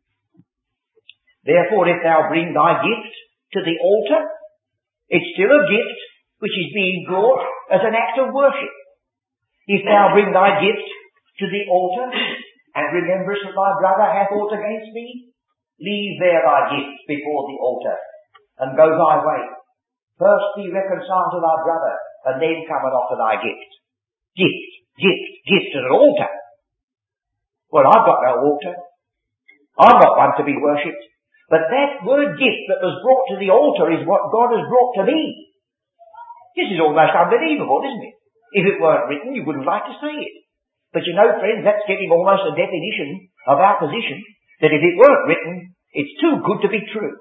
[1.46, 3.14] Therefore, if thou bring thy gift
[3.58, 4.22] to the altar,
[5.10, 6.00] it's still a gift
[6.42, 8.74] which is being brought as an act of worship.
[9.68, 10.86] If thou bring thy gift
[11.42, 12.10] to the altar,
[12.76, 15.32] and rememberest that thy brother hath aught against thee,
[15.80, 17.96] leave there thy gift before the altar,
[18.60, 19.42] and go thy way.
[20.16, 21.96] First be reconciled to thy brother,
[22.32, 23.72] and then come and offer thy gift.
[24.40, 26.32] Gift, gift, gift at an altar.
[27.72, 28.76] Well, I've got no altar.
[29.76, 31.04] I'm not one to be worshipped.
[31.52, 34.98] But that word gift that was brought to the altar is what God has brought
[34.98, 35.52] to me.
[36.56, 38.16] This is almost unbelievable, isn't it?
[38.56, 40.36] If it weren't written, you wouldn't like to say it.
[40.96, 44.24] But you know, friends, that's getting almost a definition of our position,
[44.64, 47.20] that if it weren't written, it's too good to be true.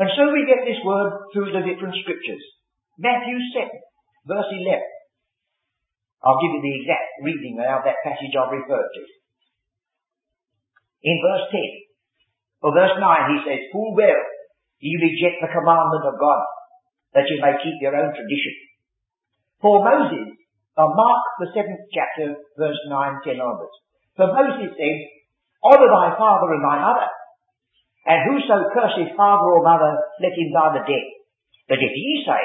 [0.00, 2.40] And so we get this word through the different scriptures.
[2.96, 3.68] Matthew 7,
[4.24, 4.80] verse 11.
[6.24, 9.02] I'll give you the exact reading of that passage I've referred to.
[11.04, 14.24] In verse 10, or verse 9, he says, Full well,
[14.80, 16.44] ye reject the commandment of God,
[17.12, 18.56] that you may keep your own tradition.
[19.60, 20.32] For Moses,
[20.80, 23.76] uh, Mark the seventh chapter, verse 9, 10 onwards.
[24.16, 24.96] For Moses said,
[25.60, 27.08] Honour thy father and thy mother,
[28.06, 29.92] and whoso curses father or mother,
[30.24, 31.10] let him die the death.
[31.68, 32.42] But if ye say,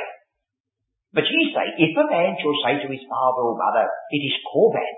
[1.15, 4.35] but ye say, if a man shall say to his father or mother, it is
[4.51, 4.93] korban,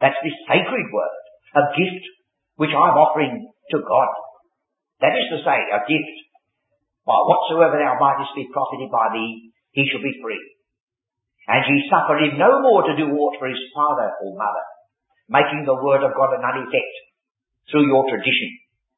[0.00, 1.16] that's this sacred word,
[1.56, 2.04] a gift
[2.60, 4.10] which I'm offering to God.
[5.00, 6.16] That is to say, a gift
[7.08, 10.44] by whatsoever thou mightest be profited by thee, he shall be free.
[11.48, 14.66] And ye suffer him no more to do aught for his father or mother,
[15.32, 16.94] making the word of God a none effect
[17.72, 18.50] through your tradition,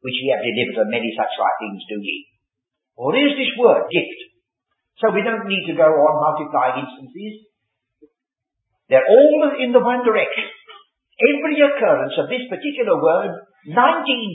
[0.02, 2.26] which ye have delivered, and many such like things do ye.
[2.98, 4.20] Well, there's this word, gift.
[4.98, 7.46] So we don't need to go on multiplying instances.
[8.90, 10.46] They're all in the one direction.
[11.22, 13.32] Every occurrence of this particular word,
[13.70, 13.78] 19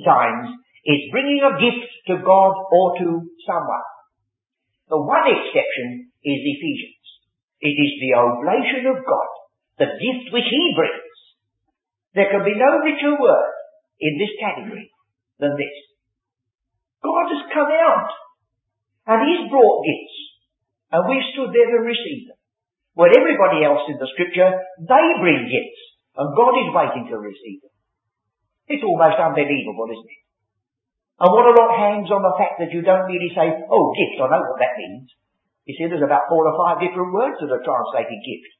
[0.08, 0.56] times,
[0.88, 3.08] is bringing a gift to God or to
[3.43, 3.88] someone.
[4.88, 7.06] The one exception is Ephesians.
[7.60, 9.30] It is the oblation of God,
[9.84, 11.15] the gift which He brings.
[12.15, 13.51] There can be no richer word
[13.99, 14.89] in this category
[15.39, 15.78] than this.
[17.02, 18.10] God has come out
[19.08, 20.17] and He's brought gifts
[20.91, 22.39] and we've stood there to receive them.
[22.97, 24.50] Where everybody else in the scripture,
[24.82, 25.82] they bring gifts
[26.17, 27.76] and God is waiting to receive them.
[28.67, 30.23] It's almost unbelievable, isn't it?
[31.17, 34.21] And what a lot hangs on the fact that you don't really say, oh, gift,
[34.21, 35.10] I know what that means.
[35.65, 38.52] You see, there's about four or five different words that are translated gift.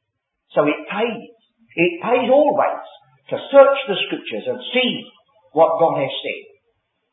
[0.58, 1.34] So it pays.
[1.78, 2.86] It pays always
[3.30, 5.06] to search the scriptures and see
[5.54, 6.57] what God has said.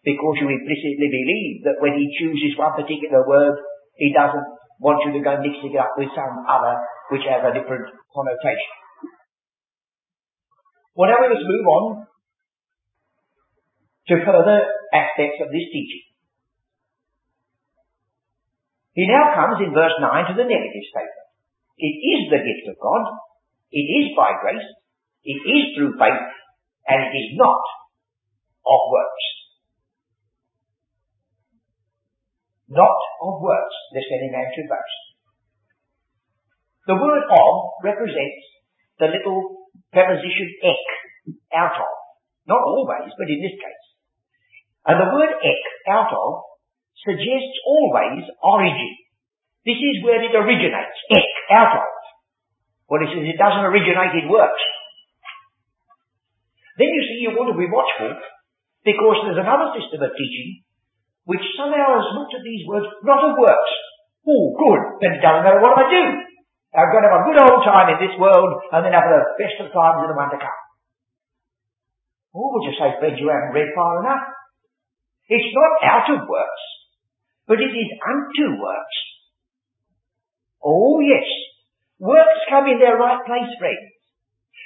[0.04, 3.56] Because you implicitly believe that when He chooses one particular word,
[3.96, 4.44] He doesn't
[4.78, 6.76] want you to go mixing it up with some other
[7.08, 8.74] which has a different connotation.
[10.94, 11.84] Well, now let us move on
[14.08, 14.60] to further
[14.92, 16.04] aspects of this teaching.
[18.94, 21.28] He now comes in verse 9 to the negative statement.
[21.78, 23.10] It is the gift of God.
[23.74, 24.68] It is by grace.
[25.26, 26.30] It is through faith.
[26.86, 27.58] And it is not
[28.62, 29.33] of works.
[32.74, 35.00] Not of works, any man should boast.
[36.90, 37.54] The word of
[37.87, 38.44] represents
[38.98, 40.84] the little preposition ek,
[41.54, 41.94] out of.
[42.50, 43.84] Not always, but in this case.
[44.90, 46.30] And the word ek, out of,
[47.06, 48.92] suggests always origin.
[49.64, 50.98] This is where it originates.
[51.14, 51.94] Ek, out of.
[52.90, 54.60] Well, it says it doesn't originate in works.
[56.76, 58.18] Then you see you want to be watchful
[58.82, 60.66] because there's another system of teaching
[61.24, 63.72] which somehow has looked at these words not of works.
[64.24, 64.80] Oh, good.
[65.04, 66.04] Then it doesn't matter what I do.
[66.74, 69.37] I'm going to have a good old time in this world and then have the
[69.38, 70.60] best of times in the one to come.
[72.34, 74.26] Oh, would you say, friend, you haven't read far enough?
[75.30, 76.64] It's not out of works,
[77.46, 78.98] but it is unto works.
[80.64, 81.24] Oh yes,
[82.00, 83.92] works come in their right place, friends.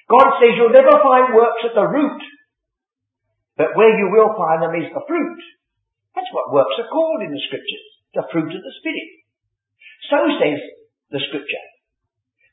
[0.09, 2.23] God says you'll never find works at the root,
[3.59, 5.41] but where you will find them is the fruit.
[6.19, 9.23] That's what works are called in the scriptures, the fruit of the Spirit.
[10.11, 10.59] So says
[11.15, 11.65] the scripture.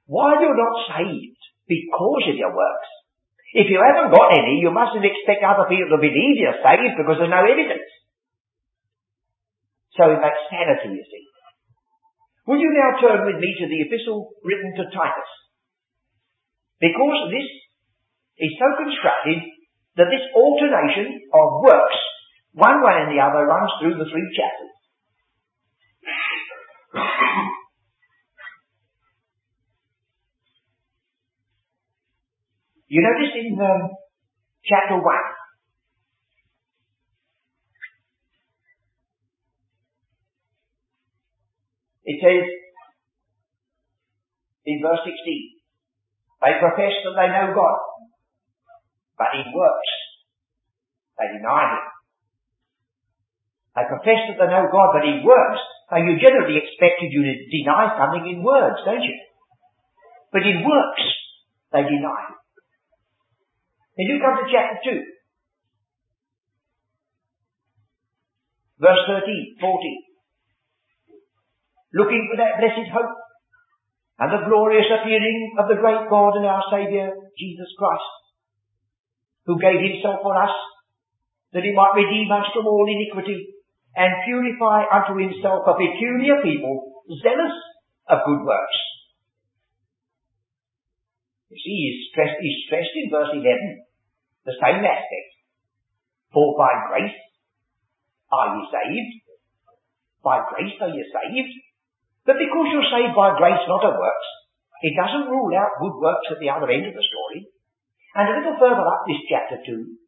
[0.05, 2.89] While you're not saved because of your works,
[3.57, 7.17] if you haven't got any, you mustn't expect other people to believe you're saved because
[7.17, 7.89] there's no evidence.
[9.97, 11.25] So makes sanity, you see.
[12.45, 15.31] Will you now turn with me to the epistle written to Titus?
[16.77, 17.49] Because this
[18.45, 19.41] is so constructed
[19.97, 21.97] that this alternation of works,
[22.55, 24.71] one way and the other, runs through the three chapters.
[32.87, 33.91] You notice in um,
[34.63, 35.03] chapter 1,
[42.05, 42.47] it says
[44.65, 45.11] in verse 16,
[46.39, 47.79] they profess that they know God,
[49.17, 49.91] but in works
[51.19, 51.94] they deny Him.
[53.75, 55.59] They profess that they know God, but in works,
[55.91, 59.15] now you generally expected you to deny something in words, don't you?
[60.31, 61.03] But in works,
[61.75, 62.39] they deny Him.
[63.99, 65.03] Then you come to chapter 2.
[68.79, 70.03] Verse 13, 14.
[71.95, 73.15] Looking for that blessed hope
[74.19, 78.11] and the glorious appearing of the great God and our Saviour, Jesus Christ,
[79.47, 80.51] who gave himself for us
[81.51, 83.54] that he might redeem us from all iniquity
[83.95, 87.55] and purify unto himself a peculiar people zealous
[88.11, 88.77] of good works.
[91.49, 93.85] You see, he's stressed, he's stressed in verse 11
[94.45, 95.29] the same aspect.
[96.29, 97.17] For by grace
[98.29, 99.11] are you saved.
[100.21, 101.53] By grace are you saved.
[102.25, 104.29] But because you're saved by grace, not of works,
[104.81, 107.49] it doesn't rule out good works at the other end of the story.
[108.13, 110.04] And a little further up this chapter 2,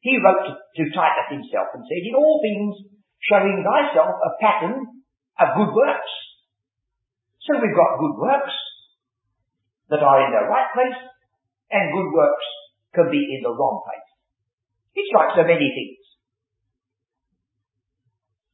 [0.00, 2.74] he wrote to, to Titus himself and said, In all things
[3.26, 4.76] showing thyself a pattern
[5.40, 6.12] of good works.
[7.46, 8.56] So we've got good works
[9.90, 11.00] that are in the right place
[11.70, 12.46] and good works
[12.94, 14.08] can be in the wrong place.
[14.96, 16.00] It's like so many things.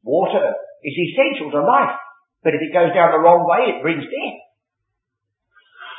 [0.02, 1.96] Water is essential to life.
[2.42, 4.38] But if it goes down the wrong way, it brings death.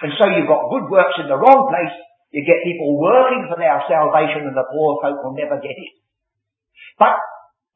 [0.04, 1.96] And so you've got good works in the wrong place.
[2.34, 5.94] You get people working for their salvation and the poor folk will never get it.
[6.98, 7.14] But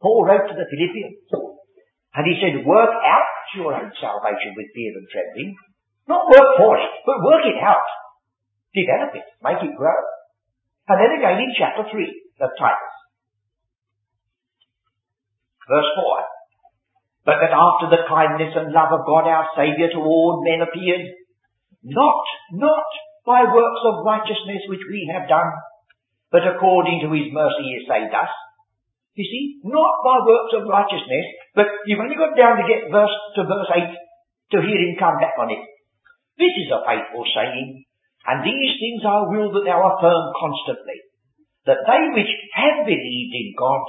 [0.01, 1.29] Paul wrote to the Philippians
[2.17, 5.53] and he said, work out your own salvation with fear and trembling.
[6.09, 7.85] Not work for it, but work it out.
[8.73, 9.29] Develop it.
[9.45, 10.01] Make it grow.
[10.89, 11.93] And then again in chapter 3
[12.41, 12.95] of Titus.
[15.69, 17.29] Verse 4.
[17.29, 21.13] But that after the kindness and love of God our Saviour toward men appeared,
[21.83, 22.25] not,
[22.57, 22.87] not
[23.27, 25.51] by works of righteousness which we have done,
[26.31, 28.31] but according to his mercy he saved us.
[29.19, 33.11] You see, not by works of righteousness, but you've only got down to get verse
[33.35, 35.59] to verse 8 to hear him come back on it.
[36.39, 37.83] This is a faithful saying,
[38.29, 41.03] and these things I will that thou affirm constantly,
[41.67, 43.83] that they which have believed in God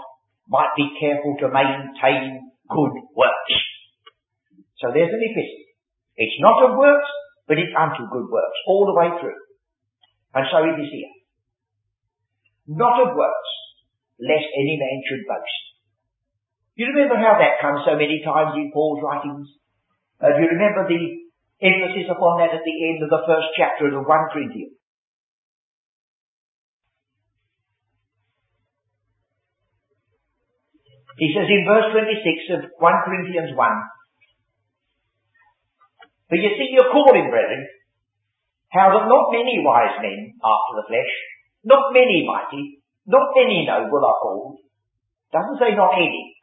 [0.48, 3.56] might be careful to maintain good works.
[4.80, 5.64] So there's an epistle.
[6.16, 7.10] It's not of works,
[7.48, 9.40] but it's unto good works all the way through.
[10.36, 11.14] And so it is here.
[12.68, 13.52] Not of works,
[14.20, 15.62] lest any man should boast.
[16.76, 19.48] You remember how that comes so many times in Paul's writings?
[20.20, 21.00] Uh, do you remember the
[21.64, 24.76] emphasis upon that at the end of the first chapter of 1 Corinthians?
[31.18, 33.58] He says in verse 26 of 1 Corinthians 1,
[36.28, 37.64] but you see your calling, brethren,
[38.68, 41.12] how that not many wise men after the flesh,
[41.64, 44.60] not many mighty, not many noble are called.
[45.32, 46.36] Doesn't say not any.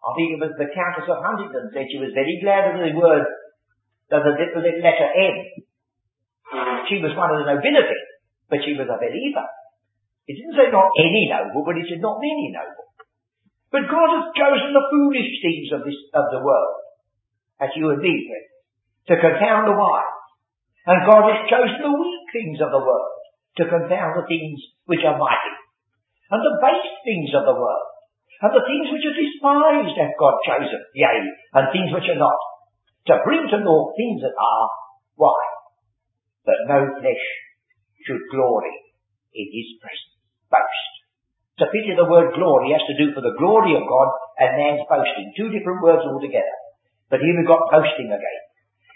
[0.00, 2.92] I think it was the Countess of Huntingdon said she was very glad of the
[2.96, 3.24] word,
[4.12, 5.36] of the little letter N.
[6.88, 8.00] She was one of the nobility,
[8.48, 9.48] but she was a believer.
[10.28, 12.88] It didn't say not any noble, but it said not many noble.
[13.68, 16.76] But God has chosen the foolish things of this, of the world,
[17.60, 18.12] as you and me,
[19.08, 20.14] to confound the wise.
[20.84, 23.14] And God has chosen the weak things of the world
[23.56, 25.54] to confound the things which are mighty.
[26.32, 27.88] And the base things of the world.
[28.42, 31.24] And the things which are despised hath God chosen, yea,
[31.56, 32.40] and things which are not.
[33.08, 34.68] To bring to naught things that are.
[35.16, 35.40] Why?
[36.48, 37.24] That no flesh
[38.04, 38.74] should glory
[39.32, 40.16] in his presence.
[40.48, 40.92] Boast.
[41.54, 44.08] It's a pity the word glory has to do for the glory of God
[44.42, 45.32] and man's boasting.
[45.38, 46.56] Two different words altogether.
[47.08, 48.40] But here we've got boasting again.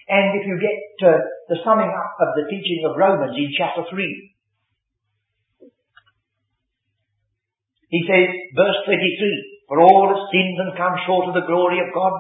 [0.09, 1.09] And if you get to
[1.53, 3.93] the summing up of the teaching of Romans in chapter 3,
[7.89, 11.93] he says, verse 23, For all have sinned and come short of the glory of
[11.93, 12.17] God,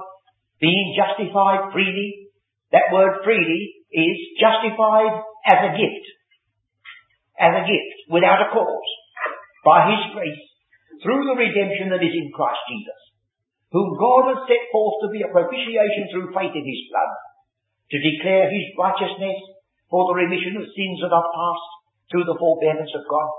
[0.60, 2.28] being justified freely.
[2.72, 6.04] That word freely is justified as a gift.
[7.40, 8.90] As a gift, without a cause,
[9.64, 10.44] by His grace,
[11.00, 13.00] through the redemption that is in Christ Jesus,
[13.72, 17.12] whom God has set forth to be a propitiation through faith in His blood,
[17.90, 19.38] to declare his righteousness
[19.88, 21.68] for the remission of sins that are past
[22.12, 23.30] through the forbearance of God,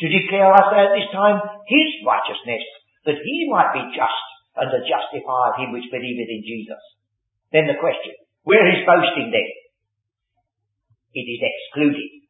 [0.00, 2.64] to declare, us at this time, his righteousness,
[3.08, 4.26] that he might be just
[4.56, 6.82] and to justify him which believeth in Jesus.
[7.52, 8.12] Then the question,
[8.44, 9.50] where is boasting then?
[11.16, 12.28] It is excluded.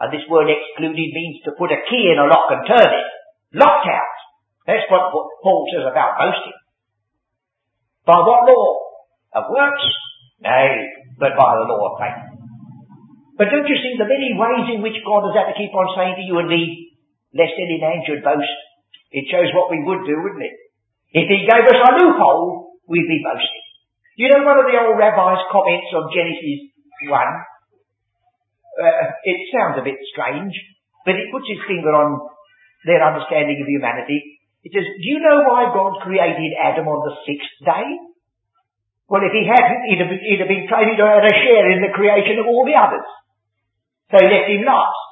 [0.00, 3.08] And this word excluded means to put a key in a lock and turn it.
[3.56, 4.16] Locked out.
[4.68, 6.58] That's what Paul says about boasting.
[8.04, 8.68] By what law?
[9.32, 9.84] Of works?
[10.40, 10.72] Nay,
[11.16, 12.36] but by the law of faith.
[13.36, 15.92] But don't you see the many ways in which God has had to keep on
[15.96, 16.96] saying to you and me,
[17.36, 18.56] lest any man should boast?
[19.12, 20.56] It shows what we would do, wouldn't it?
[21.12, 23.64] If he gave us a loophole, we'd be boasting.
[24.16, 26.72] You know one of the old rabbis' comments on Genesis
[27.04, 27.12] 1?
[27.12, 30.56] Uh, it sounds a bit strange,
[31.04, 32.16] but it puts his finger on
[32.88, 34.40] their understanding of humanity.
[34.64, 37.86] It says, do you know why God created Adam on the sixth day?
[39.06, 41.78] Well, if he hadn't, he'd have, he'd have been claiming to have a share in
[41.78, 43.06] the creation of all the others.
[44.10, 45.06] So he left him last.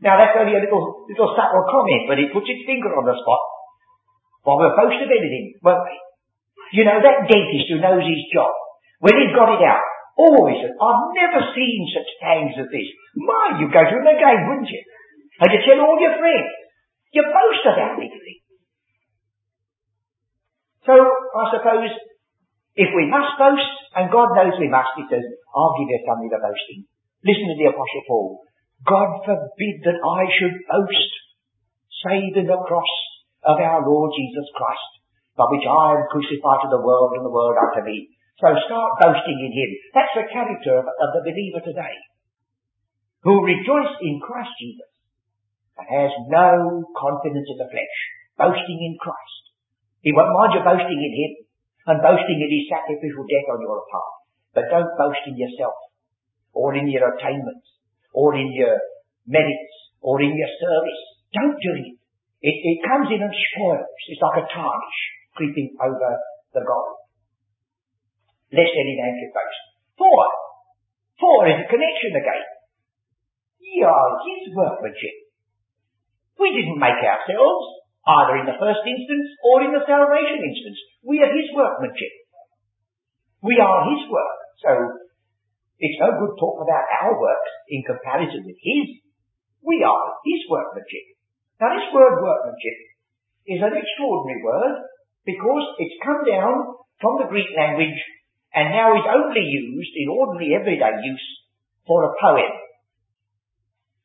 [0.00, 3.16] Now that's only a little, little subtle comment, but it puts its finger on the
[3.18, 3.44] spot.
[4.48, 5.96] Well, we're boast of anything, won't we?
[6.72, 8.52] You know, that dentist who knows his job,
[9.00, 9.84] when he's got it out,
[10.16, 12.88] oh, always said, I've never seen such things as this.
[13.16, 14.82] My, you'd go to him again, wouldn't you?
[15.40, 16.52] And you tell all your friends.
[17.12, 18.12] You boast about it.
[20.84, 21.92] So, I suppose,
[22.78, 26.30] if we must boast, and God knows we must, he says, I'll give you something
[26.30, 26.86] to boast in.
[27.26, 28.28] Listen to the Apostle Paul.
[28.86, 31.12] God forbid that I should boast,
[32.06, 32.92] save in the cross
[33.42, 34.90] of our Lord Jesus Christ,
[35.34, 38.14] by which I am crucified to the world and the world unto me.
[38.38, 39.70] So start boasting in Him.
[39.98, 41.98] That's the character of, of the believer today,
[43.26, 44.86] who rejoice in Christ Jesus
[45.74, 47.96] and has no confidence in the flesh,
[48.38, 49.42] boasting in Christ.
[50.06, 51.32] He won't mind you boasting in Him.
[51.88, 54.12] And boasting in his sacrificial death on your part.
[54.52, 55.76] But don't boast in yourself,
[56.52, 57.64] or in your attainments,
[58.12, 58.76] or in your
[59.24, 61.02] merits, or in your service.
[61.32, 61.96] Don't do it.
[62.44, 63.88] It, it comes in and spoils.
[64.12, 65.00] It's like a tarnish
[65.34, 66.10] creeping over
[66.54, 66.98] the gold.
[68.52, 69.60] Lest any man should boast.
[69.96, 70.22] Four.
[71.18, 72.44] Four is a connection again.
[73.58, 75.16] Ye are his workmanship.
[76.38, 77.77] We didn't make ourselves,
[78.08, 80.80] either in the first instance or in the salvation instance.
[81.04, 82.14] We are his workmanship.
[83.44, 84.38] We are his work.
[84.64, 84.70] So,
[85.78, 89.04] it's no good talking about our works in comparison with his.
[89.62, 91.06] We are his workmanship.
[91.60, 92.78] Now this word workmanship
[93.46, 94.74] is an extraordinary word
[95.22, 97.98] because it's come down from the Greek language
[98.54, 101.26] and now is only used in ordinary everyday use
[101.86, 102.52] for a poem.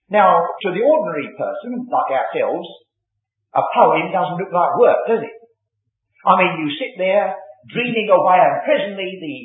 [0.09, 2.69] Now, to the ordinary person, like ourselves,
[3.53, 5.37] a poem doesn't look like work, does it?
[6.25, 7.37] I mean, you sit there
[7.69, 9.37] dreaming away and presently the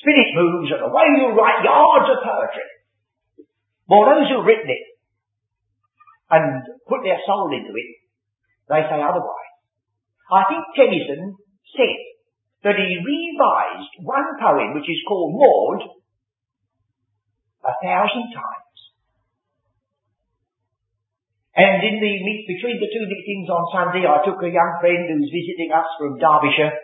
[0.00, 2.70] spirit moves and away you write yards of poetry.
[3.88, 4.84] Well, those who've written it
[6.30, 7.90] and put their soul into it,
[8.68, 9.52] they say otherwise.
[10.26, 11.38] I think Tennyson
[11.70, 12.00] said
[12.66, 15.86] that he revised one poem which is called Maud
[17.62, 18.65] a thousand times.
[21.56, 25.08] And in the meet between the two meetings on Sunday, I took a young friend
[25.08, 26.76] who's visiting us from Derbyshire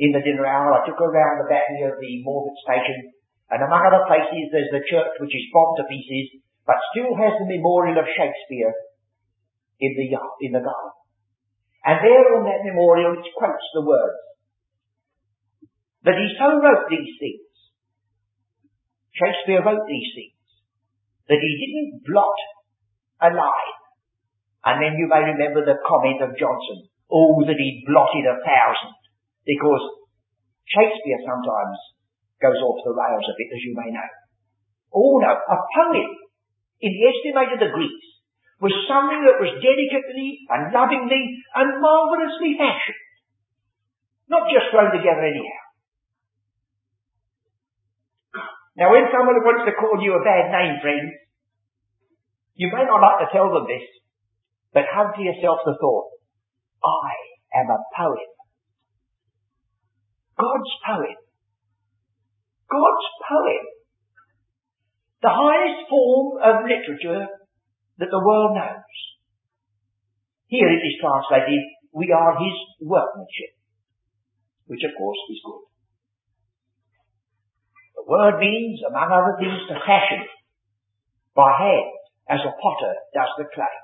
[0.00, 0.72] in the dinner hour.
[0.72, 3.12] I took her around the back of the Moorgate station,
[3.52, 7.36] and among other places, there's the church which is bombed to pieces, but still has
[7.36, 8.72] the memorial of Shakespeare
[9.84, 10.08] in the
[10.48, 10.96] in the garden.
[11.84, 14.22] And there on that memorial, it quotes the words
[16.08, 17.52] that he so wrote these things.
[19.12, 20.40] Shakespeare wrote these things
[21.28, 22.38] that he didn't blot
[23.22, 23.76] a line.
[24.66, 28.94] And then you may remember the comment of Johnson, oh, that he'd blotted a thousand,
[29.46, 29.82] because
[30.66, 31.78] Shakespeare sometimes
[32.38, 34.10] goes off the rails a bit, as you may know.
[34.94, 36.10] Oh no, a poem,
[36.82, 38.08] in the estimate of the Greeks,
[38.62, 41.22] was something that was delicately and lovingly
[41.58, 43.02] and marvellously fashioned.
[44.30, 45.62] Not just thrown together anyhow.
[48.78, 51.21] Now when someone wants to call you a bad name, friends,
[52.54, 53.86] you may not like to tell them this,
[54.72, 56.08] but have to yourself the thought,
[56.84, 57.12] I
[57.60, 58.30] am a poem.
[60.38, 61.18] God's poem.
[62.68, 63.64] God's poem.
[65.22, 67.28] The highest form of literature
[67.98, 68.96] that the world knows.
[70.48, 73.52] Here it is translated, we are his workmanship,
[74.66, 75.64] which of course is good.
[77.96, 80.26] The word means, among other things, to fashion
[81.36, 82.01] by hand,
[82.32, 83.76] as a potter does the clay.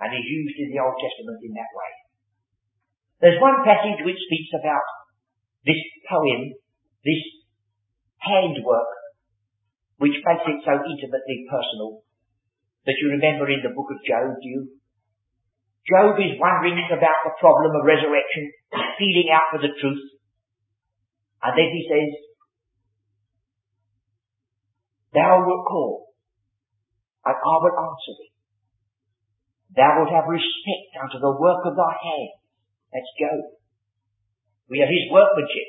[0.00, 1.92] And is used in the Old Testament in that way.
[3.20, 4.84] There's one passage which speaks about
[5.64, 6.56] this poem,
[7.04, 7.22] this
[8.20, 8.90] handwork,
[10.00, 12.04] which makes it so intimately personal
[12.84, 14.62] that you remember in the book of Job, do you?
[15.88, 18.52] Job is wondering about the problem of resurrection,
[19.00, 20.04] feeling out for the truth.
[21.44, 22.10] And then he says,
[25.12, 26.13] Thou wilt call,
[27.24, 28.32] and I will answer thee.
[29.74, 32.38] Thou wilt have respect unto the work of thy hands.
[32.92, 33.58] That's Job.
[34.70, 35.68] We are his workmanship.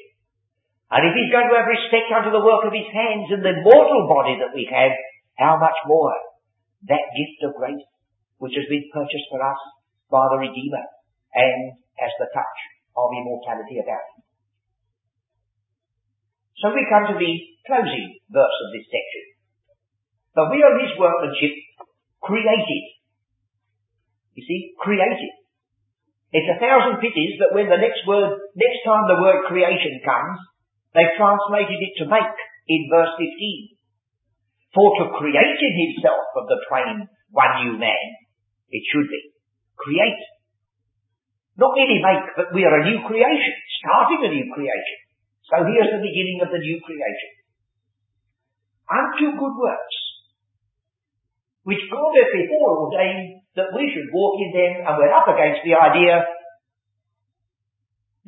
[0.93, 3.65] And if he's going to have respect unto the work of his hands and the
[3.65, 4.93] mortal body that we have,
[5.41, 6.13] how much more
[6.87, 7.81] that gift of grace
[8.37, 9.57] which has been purchased for us
[10.13, 10.85] by the Redeemer
[11.33, 12.59] and has the touch
[12.95, 14.23] of immortality about him.
[16.61, 17.33] So we come to the
[17.67, 19.34] closing verse of this section.
[20.35, 21.55] But we are his workmanship
[22.19, 22.83] created.
[24.35, 25.31] You see, created.
[26.35, 30.35] It's a thousand pities that when the next word, next time the word creation comes,
[30.91, 32.35] they've translated it to make
[32.67, 33.79] in verse 15.
[34.75, 38.05] For to create in himself of the twain one new man,
[38.67, 39.31] it should be.
[39.79, 40.19] Create.
[41.55, 44.99] Not merely make, but we are a new creation, starting a new creation.
[45.47, 47.31] So here's the beginning of the new creation.
[48.91, 49.97] Unto good works,
[51.65, 55.65] which God hath before ordained that we should walk in them, and we're up against
[55.65, 56.21] the idea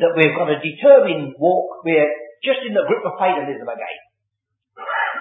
[0.01, 2.09] that we've got a determined walk, we're
[2.41, 3.97] just in the grip of fatalism again.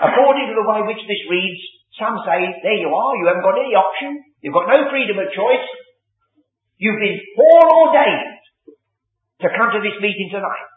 [0.01, 1.61] According to the way which this reads,
[1.97, 5.33] some say, there you are, you haven't got any option, you've got no freedom of
[5.33, 5.69] choice,
[6.77, 8.37] you've been foreordained
[9.45, 10.69] to come to this meeting tonight.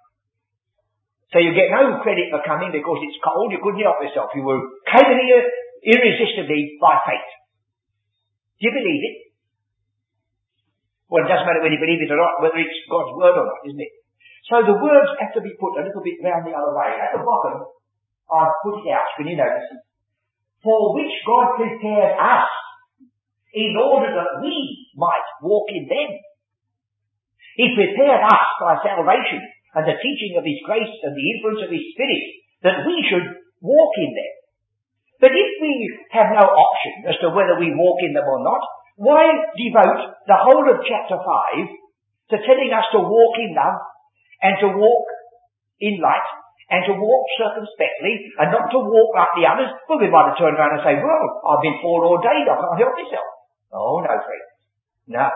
[1.31, 4.31] So you get no credit for coming because it's cold, you couldn't help yourself.
[4.33, 5.43] You were came here
[5.83, 7.29] irresistibly by fate.
[8.59, 9.15] Do you believe it?
[11.09, 13.47] Well, it doesn't matter whether you believe it or not, whether it's God's word or
[13.49, 13.93] not, isn't it?
[14.45, 16.89] So the words have to be put a little bit round the other way.
[16.97, 17.65] At the bottom,
[18.29, 19.09] I've put it out.
[19.17, 19.69] Can you notice?
[20.61, 22.49] For which God prepared us
[23.53, 24.53] in order that we
[24.93, 26.09] might walk in them.
[27.57, 29.41] He prepared us by salvation
[29.75, 32.23] and the teaching of His grace and the influence of His Spirit
[32.63, 33.25] that we should
[33.61, 34.33] walk in them.
[35.19, 35.73] But if we
[36.15, 38.63] have no option as to whether we walk in them or not,
[38.95, 41.67] why devote the whole of chapter 5
[42.31, 43.79] to telling us to walk in love
[44.43, 45.05] and to walk
[45.83, 46.27] in light
[46.71, 49.71] and to walk circumspectly and not to walk like the others?
[49.87, 52.95] Well, we might have turned around and say, well, I've been foreordained, I can't help
[52.95, 53.27] myself.
[53.75, 54.49] Oh, no, friends.
[55.07, 55.27] No.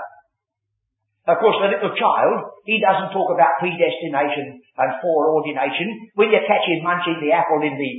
[1.23, 2.35] Of course, the little child,
[2.67, 6.11] he doesn't talk about predestination and foreordination.
[6.19, 7.91] When you catch him munching the apple in the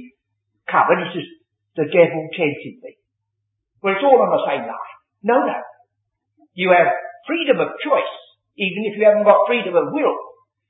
[0.69, 1.29] cupboard, he says,
[1.77, 2.93] the devil tempted me.
[3.83, 4.97] Well, it's all on the same line.
[5.23, 5.59] No, no.
[6.55, 6.89] You have
[7.27, 8.15] freedom of choice,
[8.57, 10.17] even if you haven't got freedom of will.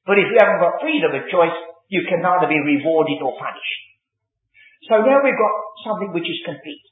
[0.08, 1.56] But if you haven't got freedom of choice,
[1.88, 3.82] you can neither be rewarded or punished.
[4.88, 6.84] So now we've got something which is complete.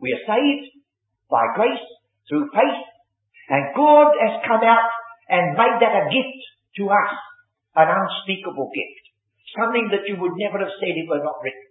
[0.00, 0.84] We are saved
[1.28, 1.84] by grace
[2.28, 2.80] through faith
[3.48, 4.88] and God has come out
[5.28, 6.40] and made that a gift
[6.80, 7.12] to us.
[7.76, 9.04] An unspeakable gift.
[9.54, 11.67] Something that you would never have said it were not written.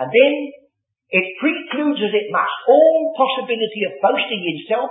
[0.00, 0.32] And then
[1.12, 4.88] it precludes as it must all possibility of boasting in self.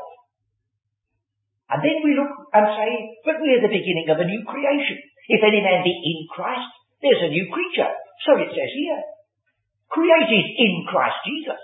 [1.74, 2.90] And then we look and say,
[3.26, 5.02] but we're the beginning of a new creation.
[5.30, 6.70] If any man be in Christ,
[7.02, 7.90] there's a new creature.
[8.26, 9.02] So it says here.
[9.90, 11.62] Created in Christ Jesus.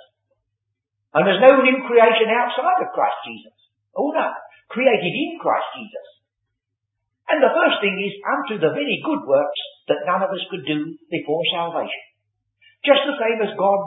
[1.14, 3.56] And there's no new creation outside of Christ Jesus.
[3.94, 4.28] Oh no,
[4.68, 6.08] created in Christ Jesus.
[7.30, 10.66] And the first thing is unto the very good works that none of us could
[10.66, 12.15] do before salvation.
[12.86, 13.82] Just the same as God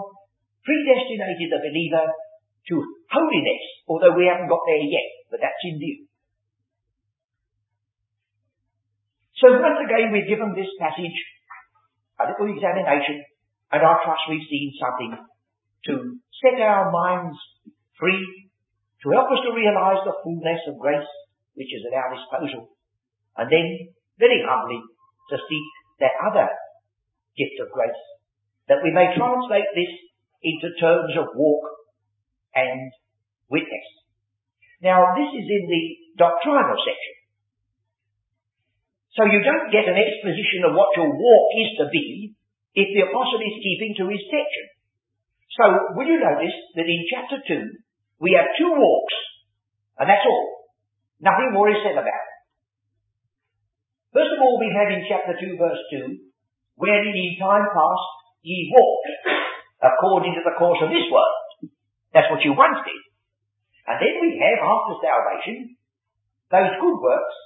[0.67, 2.07] predestinated the believer
[2.69, 2.75] to
[3.09, 6.05] holiness, although we haven't got there yet, but that's in view.
[9.39, 11.15] So once again we've given this passage
[12.19, 13.23] a little examination,
[13.71, 15.93] and I trust we've seen something to
[16.43, 17.39] set our minds
[17.95, 18.51] free
[19.03, 21.07] to help us to realize the fullness of grace
[21.55, 22.71] which is at our disposal.
[23.39, 24.83] And then, very humbly,
[25.31, 25.67] to seek
[26.03, 26.51] that other
[27.39, 28.03] gift of grace,
[28.69, 29.93] that we may translate this
[30.45, 31.65] into terms of walk
[32.55, 32.93] and
[33.51, 33.89] witness.
[34.85, 35.85] Now, this is in the
[36.21, 37.15] doctrinal section.
[39.19, 42.39] So you don't get an exposition of what your walk is to be
[42.79, 44.67] if the apostle is keeping to his section.
[45.59, 45.65] So,
[45.99, 49.17] will you notice that in chapter 2, we have two walks,
[49.99, 50.71] and that's all.
[51.19, 52.39] Nothing more is said about it.
[54.15, 56.15] First of all, we have in chapter 2, verse 2,
[56.79, 58.09] wherein in time past
[58.43, 59.11] ye walked
[59.83, 61.73] according to the course of this world.
[62.13, 63.03] That's what you once did.
[63.89, 65.79] And then we have, after salvation,
[66.53, 67.37] those good works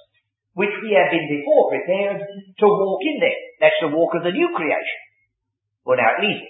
[0.53, 3.37] which we have been before prepared to walk in them.
[3.57, 5.01] That's the walk of the new creation.
[5.81, 6.41] Well, now it.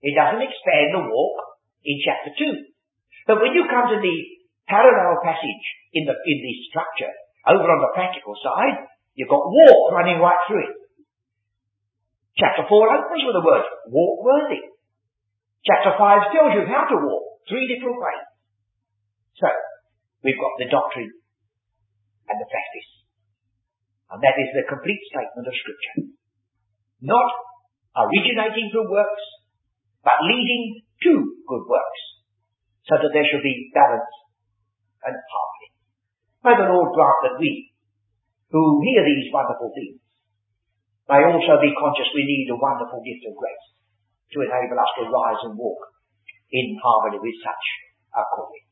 [0.00, 1.36] It doesn't expand the walk
[1.84, 3.26] in chapter 2.
[3.26, 4.16] But when you come to the
[4.70, 7.12] parallel passage in the, in the structure,
[7.44, 8.86] over on the practical side,
[9.18, 10.79] you've got walk running right through it.
[12.38, 14.62] Chapter 4 opens with the word walk worthy.
[15.66, 18.26] Chapter 5 tells you how to walk, three different ways.
[19.36, 19.48] So,
[20.24, 21.12] we've got the doctrine
[22.30, 22.90] and the practice.
[24.10, 25.96] And that is the complete statement of scripture.
[27.02, 27.30] Not
[27.94, 29.26] originating from works,
[30.02, 31.12] but leading to
[31.46, 32.02] good works
[32.88, 34.10] so that there should be balance
[35.04, 35.70] and harmony.
[36.42, 37.70] May the Lord grant that we,
[38.50, 40.00] who hear these wonderful things,
[41.10, 43.66] may also be conscious we need a wonderful gift of grace
[44.30, 45.82] to enable us to rise and walk
[46.54, 47.66] in harmony with such
[48.14, 48.69] a calling.